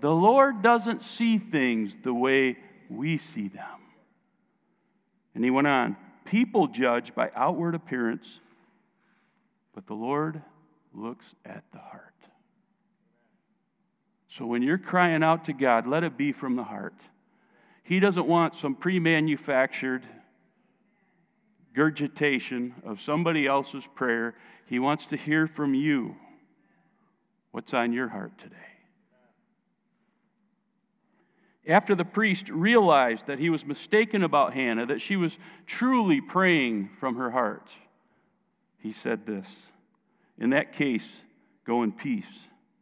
[0.00, 2.56] The Lord doesn't see things the way
[2.88, 3.80] we see them.
[5.34, 5.96] And he went on
[6.26, 8.28] People judge by outward appearance,
[9.74, 10.40] but the Lord
[10.94, 12.14] looks at the heart.
[14.38, 16.94] So when you're crying out to God, let it be from the heart.
[17.90, 20.06] He doesn't want some pre manufactured
[21.74, 24.36] gurgitation of somebody else's prayer.
[24.66, 26.14] He wants to hear from you
[27.50, 28.54] what's on your heart today.
[31.66, 35.36] After the priest realized that he was mistaken about Hannah, that she was
[35.66, 37.66] truly praying from her heart,
[38.78, 39.48] he said this
[40.38, 41.08] In that case,
[41.66, 42.24] go in peace,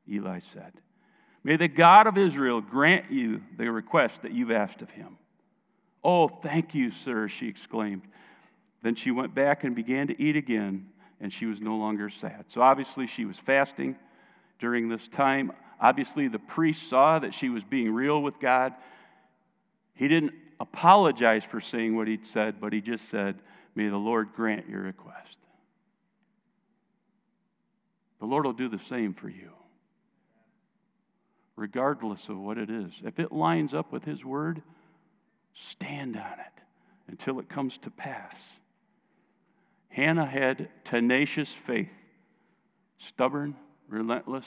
[0.07, 0.75] Eli said.
[1.45, 5.17] May the God of Israel grant you the request that you've asked of him.
[6.03, 8.03] Oh, thank you, sir, she exclaimed.
[8.83, 10.87] Then she went back and began to eat again,
[11.21, 12.45] and she was no longer sad.
[12.53, 13.97] So obviously, she was fasting
[14.59, 15.53] during this time.
[15.81, 18.75] Obviously, the priest saw that she was being real with God.
[19.95, 23.37] He didn't apologize for saying what he'd said, but he just said,
[23.75, 25.37] May the Lord grant your request.
[28.21, 29.51] The Lord will do the same for you,
[31.59, 32.93] regardless of what it is.
[33.05, 34.63] If it lines up with His word,
[35.71, 36.63] stand on it
[37.09, 38.37] until it comes to pass.
[39.89, 41.89] Hannah had tenacious faith,
[43.09, 43.57] stubborn,
[43.89, 44.45] relentless,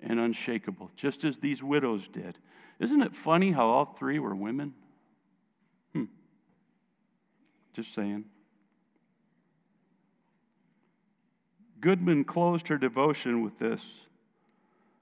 [0.00, 2.38] and unshakable, just as these widows did.
[2.78, 4.74] Isn't it funny how all three were women?
[5.92, 6.04] Hmm.
[7.74, 8.24] Just saying.
[11.80, 13.82] Goodman closed her devotion with this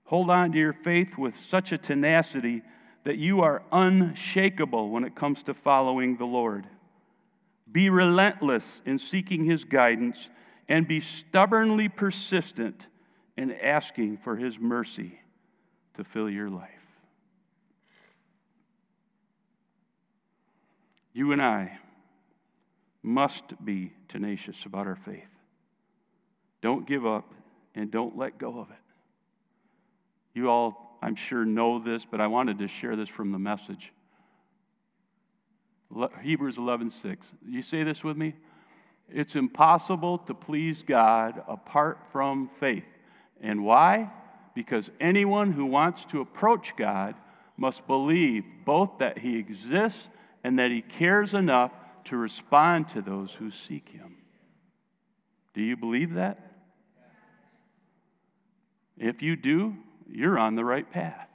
[0.06, 2.62] Hold on to your faith with such a tenacity
[3.04, 6.66] that you are unshakable when it comes to following the Lord.
[7.70, 10.16] Be relentless in seeking his guidance
[10.68, 12.80] and be stubbornly persistent
[13.36, 15.20] in asking for his mercy
[15.94, 16.70] to fill your life.
[21.12, 21.78] You and I
[23.02, 25.24] must be tenacious about our faith.
[26.60, 27.32] Don't give up
[27.74, 28.85] and don't let go of it.
[30.36, 33.90] You all, I'm sure, know this, but I wanted to share this from the message.
[36.20, 37.16] Hebrews 11:6.
[37.48, 38.34] You say this with me?
[39.08, 42.84] It's impossible to please God apart from faith.
[43.40, 44.12] And why?
[44.54, 47.14] Because anyone who wants to approach God
[47.56, 50.06] must believe both that he exists
[50.44, 51.72] and that he cares enough
[52.06, 54.16] to respond to those who seek him.
[55.54, 56.52] Do you believe that?
[58.98, 59.74] If you do,
[60.10, 61.28] you're on the right path.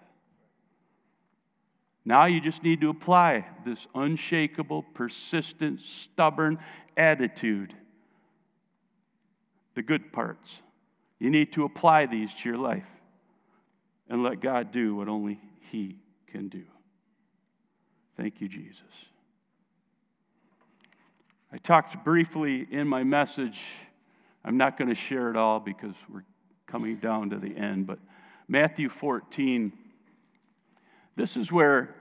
[2.04, 6.58] Now you just need to apply this unshakable, persistent, stubborn
[6.98, 7.76] attitude.
[9.76, 10.50] The good parts.
[11.20, 12.88] You need to apply these to your life
[14.10, 15.98] and let God do what only He
[16.28, 16.64] can do.
[18.18, 18.82] Thank you, Jesus.
[21.54, 23.60] I talked briefly in my message.
[24.44, 26.24] I'm not going to share it all because we're
[26.66, 28.00] coming down to the end, but
[28.52, 29.72] Matthew 14
[31.16, 31.96] this is where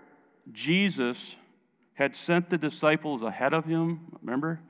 [0.53, 1.16] Jesus
[1.94, 4.01] had sent the disciples ahead of him.
[4.22, 4.61] Remember?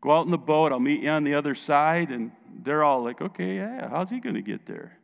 [0.00, 2.10] Go out in the boat, I'll meet you on the other side.
[2.10, 2.30] And
[2.62, 4.96] they're all like, okay, yeah, how's he going to get there?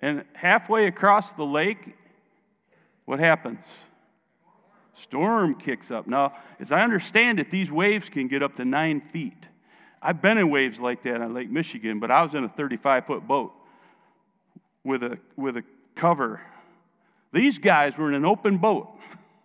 [0.00, 1.94] And halfway across the lake,
[3.04, 3.64] what happens?
[5.02, 6.06] Storm kicks up.
[6.06, 9.44] Now, as I understand it, these waves can get up to nine feet.
[10.00, 13.06] I've been in waves like that on Lake Michigan, but I was in a 35
[13.06, 13.52] foot boat
[14.88, 15.62] with a, with a
[15.94, 16.40] cover
[17.32, 18.88] these guys were in an open boat.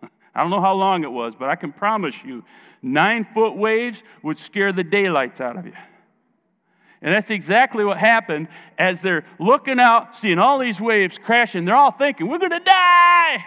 [0.34, 2.44] I don't know how long it was, but I can promise you,
[2.82, 5.74] nine foot waves would scare the daylights out of you.
[7.02, 11.66] And that's exactly what happened as they're looking out, seeing all these waves crashing.
[11.66, 13.44] They're all thinking, we're going to die.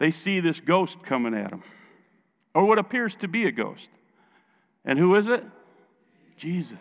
[0.00, 1.62] They see this ghost coming at them,
[2.52, 3.86] or what appears to be a ghost.
[4.84, 5.44] And who is it?
[6.36, 6.78] Jesus.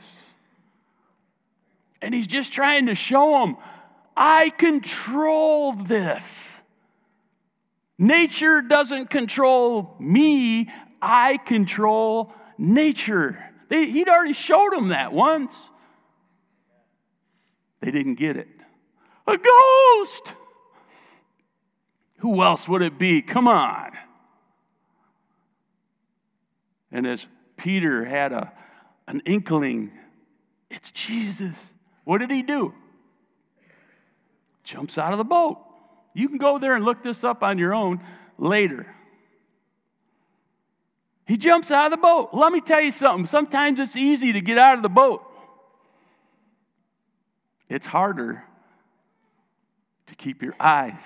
[2.03, 3.55] And he's just trying to show them,
[4.15, 6.21] I control this.
[7.97, 10.69] Nature doesn't control me,
[11.01, 13.41] I control nature.
[13.69, 15.53] They, he'd already showed them that once.
[17.79, 18.49] They didn't get it.
[19.25, 20.33] A ghost!
[22.17, 23.21] Who else would it be?
[23.21, 23.91] Come on.
[26.91, 27.25] And as
[27.55, 28.51] Peter had a,
[29.07, 29.91] an inkling,
[30.69, 31.55] it's Jesus.
[32.03, 32.73] What did he do?
[34.63, 35.59] Jumps out of the boat.
[36.13, 37.99] You can go there and look this up on your own
[38.37, 38.87] later.
[41.25, 42.29] He jumps out of the boat.
[42.33, 43.27] Let me tell you something.
[43.27, 45.23] Sometimes it's easy to get out of the boat,
[47.69, 48.43] it's harder
[50.07, 51.01] to keep your eyes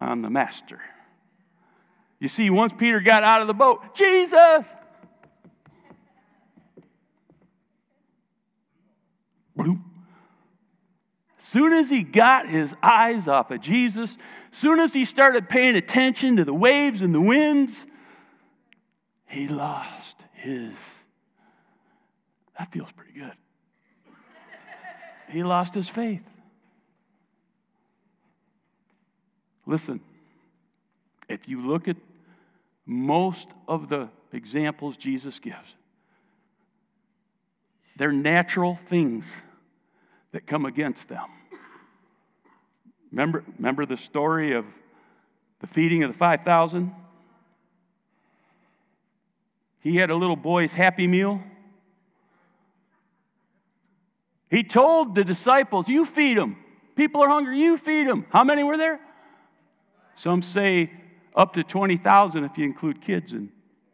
[0.00, 0.80] on the master.
[2.18, 4.66] You see, once Peter got out of the boat, Jesus!
[9.58, 9.66] As
[11.38, 14.16] soon as he got his eyes off of Jesus,
[14.52, 17.76] soon as he started paying attention to the waves and the winds,
[19.26, 20.72] he lost his.
[22.58, 23.32] That feels pretty good.
[25.30, 26.22] He lost his faith.
[29.66, 30.00] Listen,
[31.28, 31.96] if you look at
[32.84, 35.56] most of the examples Jesus gives,
[37.96, 39.30] they're natural things
[40.32, 41.26] that come against them.
[43.10, 44.64] Remember, remember the story of
[45.60, 46.92] the feeding of the 5,000?
[49.80, 51.42] He had a little boy's happy meal.
[54.50, 56.56] He told the disciples, You feed them.
[56.94, 58.26] People are hungry, you feed them.
[58.30, 59.00] How many were there?
[60.14, 60.90] Some say
[61.34, 63.48] up to 20,000 if you include kids and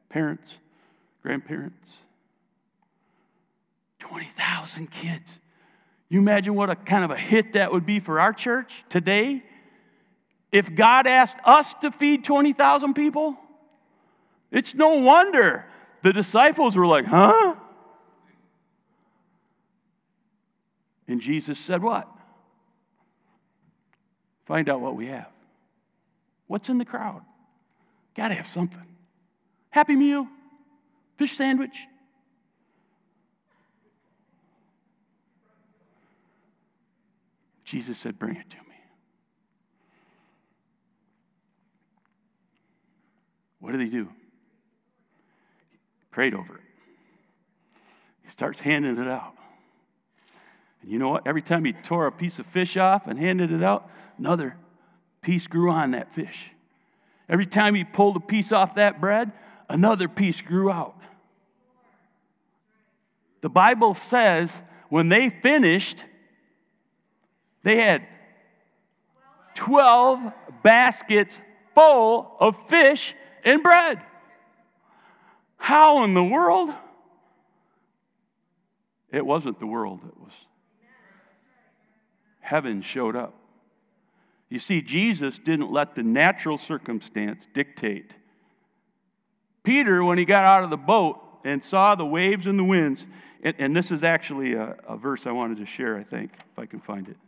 [0.09, 0.51] parents,
[1.23, 1.89] grandparents.
[4.09, 5.31] 20,000 kids.
[6.09, 9.43] You imagine what a kind of a hit that would be for our church today?
[10.51, 13.37] If God asked us to feed 20,000 people?
[14.51, 15.67] It's no wonder
[16.03, 17.55] the disciples were like, huh?
[21.07, 22.07] And Jesus said, What?
[24.47, 25.29] Find out what we have.
[26.47, 27.23] What's in the crowd?
[28.17, 28.83] Got to have something.
[29.71, 30.27] Happy meal,
[31.19, 31.77] fish sandwich.
[37.71, 38.63] Jesus said, Bring it to me.
[43.61, 44.05] What did he do?
[45.71, 46.63] He prayed over it.
[48.25, 49.35] He starts handing it out.
[50.81, 51.27] And you know what?
[51.27, 54.57] Every time he tore a piece of fish off and handed it out, another
[55.21, 56.39] piece grew on that fish.
[57.29, 59.33] Every time he pulled a piece off that bread,
[59.69, 60.97] another piece grew out.
[63.43, 64.51] The Bible says
[64.89, 66.03] when they finished,
[67.69, 68.07] they had
[69.57, 71.35] 12 baskets
[71.75, 73.15] full of fish
[73.45, 74.01] and bread.
[75.59, 76.71] How in the world?
[79.13, 80.33] It wasn't the world, it was
[82.41, 83.35] heaven showed up.
[84.49, 88.11] You see, Jesus didn't let the natural circumstance dictate.
[89.63, 93.05] Peter, when he got out of the boat and saw the waves and the winds,
[93.43, 96.59] and, and this is actually a, a verse I wanted to share, I think, if
[96.59, 97.19] I can find it.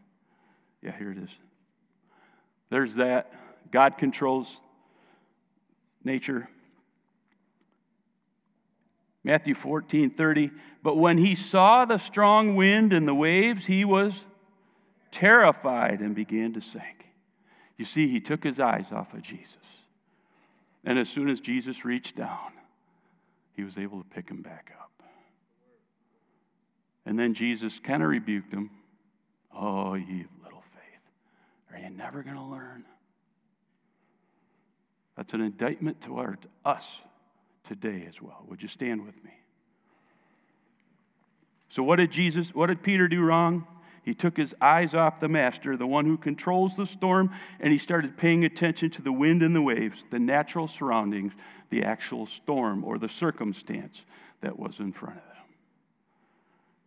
[0.82, 1.30] Yeah, here it is.
[2.70, 3.32] There's that.
[3.70, 4.46] God controls
[6.04, 6.48] nature.
[9.22, 10.50] Matthew 14, 30.
[10.82, 14.12] But when he saw the strong wind and the waves, he was
[15.12, 17.04] terrified and began to sink.
[17.76, 19.56] You see, he took his eyes off of Jesus.
[20.84, 22.52] And as soon as Jesus reached down,
[23.54, 24.90] he was able to pick him back up.
[27.04, 28.70] And then Jesus kind of rebuked him.
[29.54, 30.26] Oh, ye.
[31.72, 32.84] Are you never going to learn?
[35.16, 36.84] That's an indictment toward us
[37.68, 38.44] today as well.
[38.48, 39.32] Would you stand with me?
[41.68, 43.66] So, what did Jesus, what did Peter do wrong?
[44.02, 47.78] He took his eyes off the master, the one who controls the storm, and he
[47.78, 51.32] started paying attention to the wind and the waves, the natural surroundings,
[51.68, 54.00] the actual storm or the circumstance
[54.40, 55.36] that was in front of them.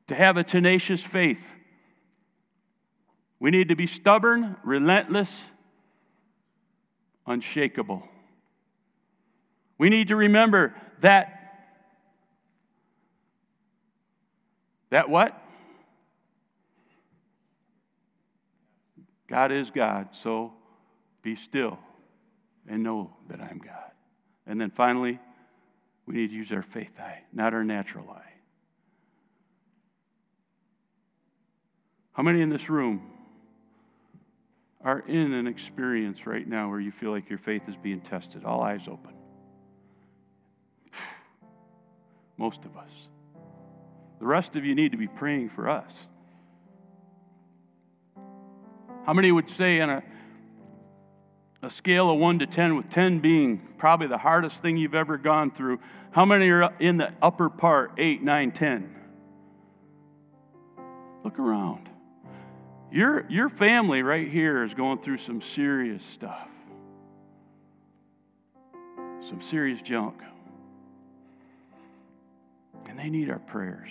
[0.08, 1.40] To have a tenacious faith,
[3.44, 5.30] we need to be stubborn, relentless,
[7.28, 8.02] unshakable.
[9.78, 11.42] We need to remember that
[14.92, 15.38] that what?
[19.28, 20.54] God is God, so
[21.22, 21.78] be still
[22.70, 23.92] and know that I'm God.
[24.48, 25.20] And then finally,
[26.06, 28.22] we need to use our faith eye, not our natural eye.
[32.14, 33.10] How many in this room
[34.84, 38.44] are in an experience right now where you feel like your faith is being tested?
[38.44, 39.14] All eyes open.
[42.38, 42.92] Most of us.
[44.20, 45.92] The rest of you need to be praying for us.
[49.06, 50.04] How many would say on a,
[51.62, 55.18] a scale of 1 to 10, with 10 being probably the hardest thing you've ever
[55.18, 55.80] gone through,
[56.12, 58.96] how many are in the upper part, 8, 9, 10?
[61.24, 61.90] Look around.
[62.94, 66.48] Your, your family right here is going through some serious stuff,
[69.28, 70.14] some serious junk.
[72.88, 73.90] And they need our prayers.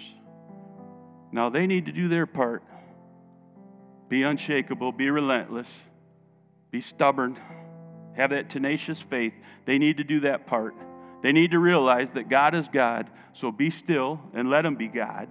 [1.33, 2.63] Now, they need to do their part
[4.09, 5.67] be unshakable, be relentless,
[6.71, 7.37] be stubborn,
[8.15, 9.33] have that tenacious faith.
[9.65, 10.77] They need to do that part.
[11.23, 14.87] They need to realize that God is God, so be still and let Him be
[14.87, 15.29] God.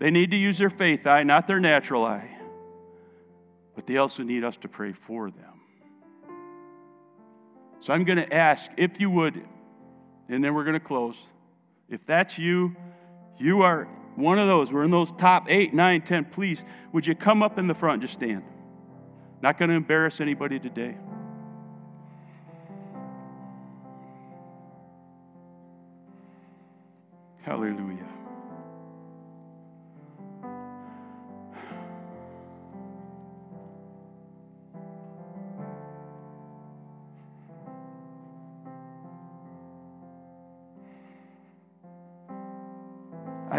[0.00, 2.38] They need to use their faith eye, not their natural eye.
[3.74, 5.60] But they also need us to pray for them.
[7.80, 9.42] So I'm going to ask if you would,
[10.28, 11.16] and then we're going to close.
[11.88, 12.76] If that's you,
[13.38, 16.58] you are one of those, we're in those top eight, nine, ten, please,
[16.92, 18.02] would you come up in the front?
[18.02, 18.42] Just stand.
[19.42, 20.96] Not going to embarrass anybody today.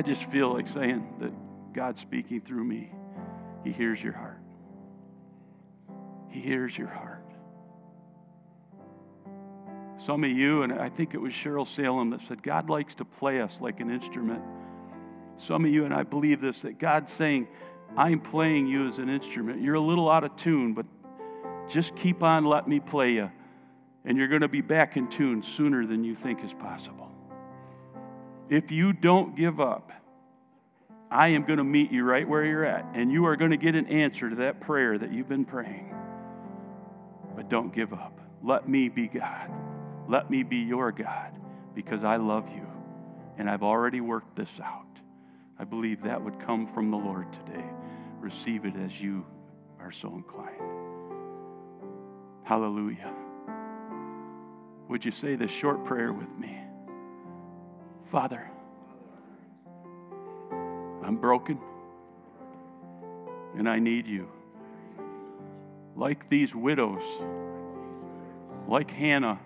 [0.06, 1.32] Just feel like saying that
[1.74, 2.92] God's speaking through me.
[3.64, 4.40] He hears your heart.
[6.30, 7.24] He hears your heart.
[10.06, 13.06] Some of you, and I think it was Cheryl Salem that said, God likes to
[13.06, 14.42] play us like an instrument.
[15.48, 17.48] Some of you, and I believe this, that God's saying,
[17.96, 19.62] I'm playing you as an instrument.
[19.62, 20.86] You're a little out of tune, but
[21.70, 23.32] just keep on, let me play you.
[24.06, 27.03] And you're going to be back in tune sooner than you think is possible.
[28.54, 29.92] If you don't give up,
[31.10, 33.58] I am going to meet you right where you're at, and you are going to
[33.58, 35.92] get an answer to that prayer that you've been praying.
[37.36, 38.20] But don't give up.
[38.44, 39.50] Let me be God.
[40.08, 41.32] Let me be your God
[41.74, 42.68] because I love you,
[43.40, 44.86] and I've already worked this out.
[45.58, 47.66] I believe that would come from the Lord today.
[48.20, 49.26] Receive it as you
[49.80, 50.62] are so inclined.
[52.44, 53.16] Hallelujah.
[54.90, 56.63] Would you say this short prayer with me?
[58.14, 58.48] Father,
[61.04, 61.58] I'm broken
[63.58, 64.30] and I need you.
[65.96, 67.02] Like these widows,
[68.68, 69.40] like Hannah,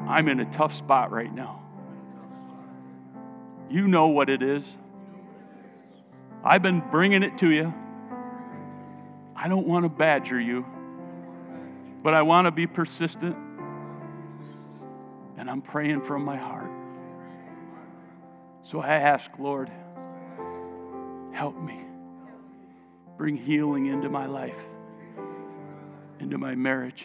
[0.00, 1.62] I'm in a tough spot right now.
[3.70, 4.64] You know what it is.
[6.42, 7.72] I've been bringing it to you.
[9.36, 10.66] I don't want to badger you,
[12.02, 13.36] but I want to be persistent.
[15.38, 16.63] And I'm praying from my heart.
[18.70, 19.70] So I ask, Lord,
[21.32, 21.80] help me.
[23.18, 24.54] Bring healing into my life,
[26.18, 27.04] into my marriage,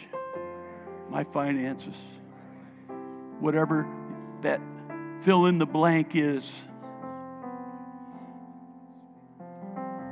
[1.09, 1.95] my finances,
[3.39, 3.85] whatever
[4.41, 4.61] that
[5.25, 6.49] fill in the blank is.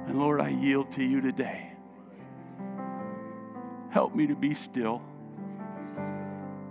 [0.08, 1.72] And Lord, I yield to you today.
[3.92, 5.02] Help me to be still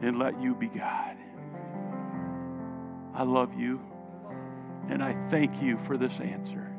[0.03, 1.17] and let you be God.
[3.15, 3.81] I love you.
[4.89, 6.73] And I thank you for this answer.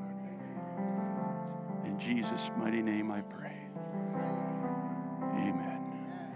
[1.85, 3.57] In Jesus' mighty name I pray.
[5.33, 5.81] Amen.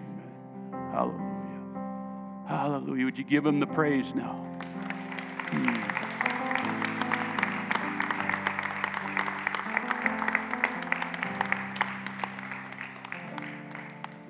[0.04, 0.92] Amen.
[0.92, 2.48] Hallelujah.
[2.48, 3.06] Hallelujah.
[3.06, 4.48] Would you give him the praise now?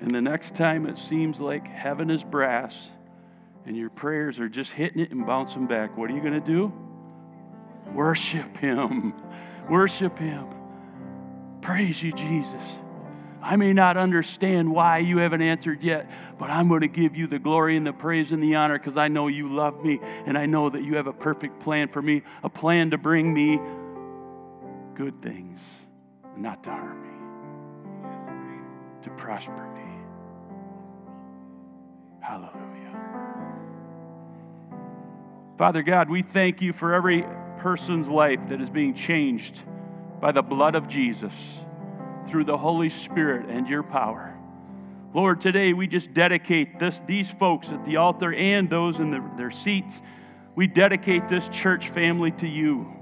[0.02, 2.74] And the next time it seems like heaven is brass
[3.64, 6.40] and your prayers are just hitting it and bouncing back, what are you going to
[6.40, 6.72] do?
[7.94, 9.14] Worship Him.
[9.70, 10.46] Worship Him.
[11.60, 12.62] Praise you, Jesus.
[13.42, 17.26] I may not understand why you haven't answered yet, but I'm going to give you
[17.26, 20.38] the glory and the praise and the honor because I know you love me and
[20.38, 23.58] I know that you have a perfect plan for me, a plan to bring me
[24.94, 25.58] good things,
[26.36, 27.08] not to harm me,
[29.04, 29.82] to prosper me.
[32.20, 32.62] Hallelujah.
[35.58, 37.24] Father God, we thank you for every
[37.62, 39.62] person's life that is being changed
[40.20, 41.32] by the blood of Jesus
[42.28, 44.36] through the Holy Spirit and your power.
[45.14, 49.22] Lord, today we just dedicate this, these folks at the altar and those in the,
[49.36, 49.94] their seats.
[50.56, 52.92] We dedicate this church family to you.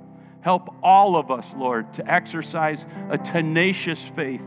[0.42, 4.42] Help all of us, Lord, to exercise a tenacious faith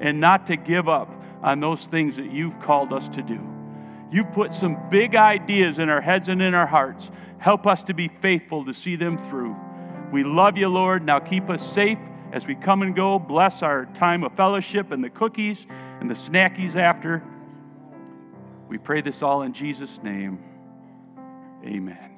[0.00, 1.10] and not to give up
[1.42, 3.40] on those things that you've called us to do.
[4.12, 7.10] You've put some big ideas in our heads and in our hearts.
[7.38, 9.54] Help us to be faithful to see them through.
[10.12, 11.04] We love you, Lord.
[11.04, 11.98] Now keep us safe
[12.32, 13.18] as we come and go.
[13.18, 15.58] Bless our time of fellowship and the cookies
[16.00, 17.22] and the snackies after.
[18.68, 20.42] We pray this all in Jesus' name.
[21.64, 22.10] Amen.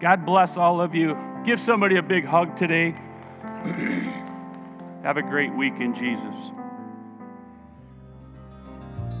[0.00, 1.16] God bless all of you.
[1.44, 2.90] Give somebody a big hug today.
[5.02, 6.34] Have a great week in Jesus.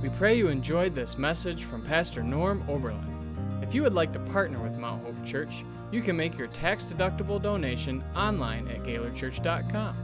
[0.02, 3.17] We pray you enjoyed this message from Pastor Norm Oberlin.
[3.68, 5.62] If you would like to partner with Mount Hope Church,
[5.92, 9.94] you can make your tax deductible donation online at GaylordChurch.com.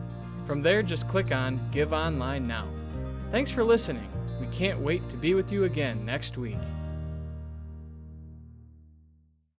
[0.47, 2.69] From there, just click on Give Online Now.
[3.31, 4.07] Thanks for listening.
[4.39, 6.59] We can't wait to be with you again next week.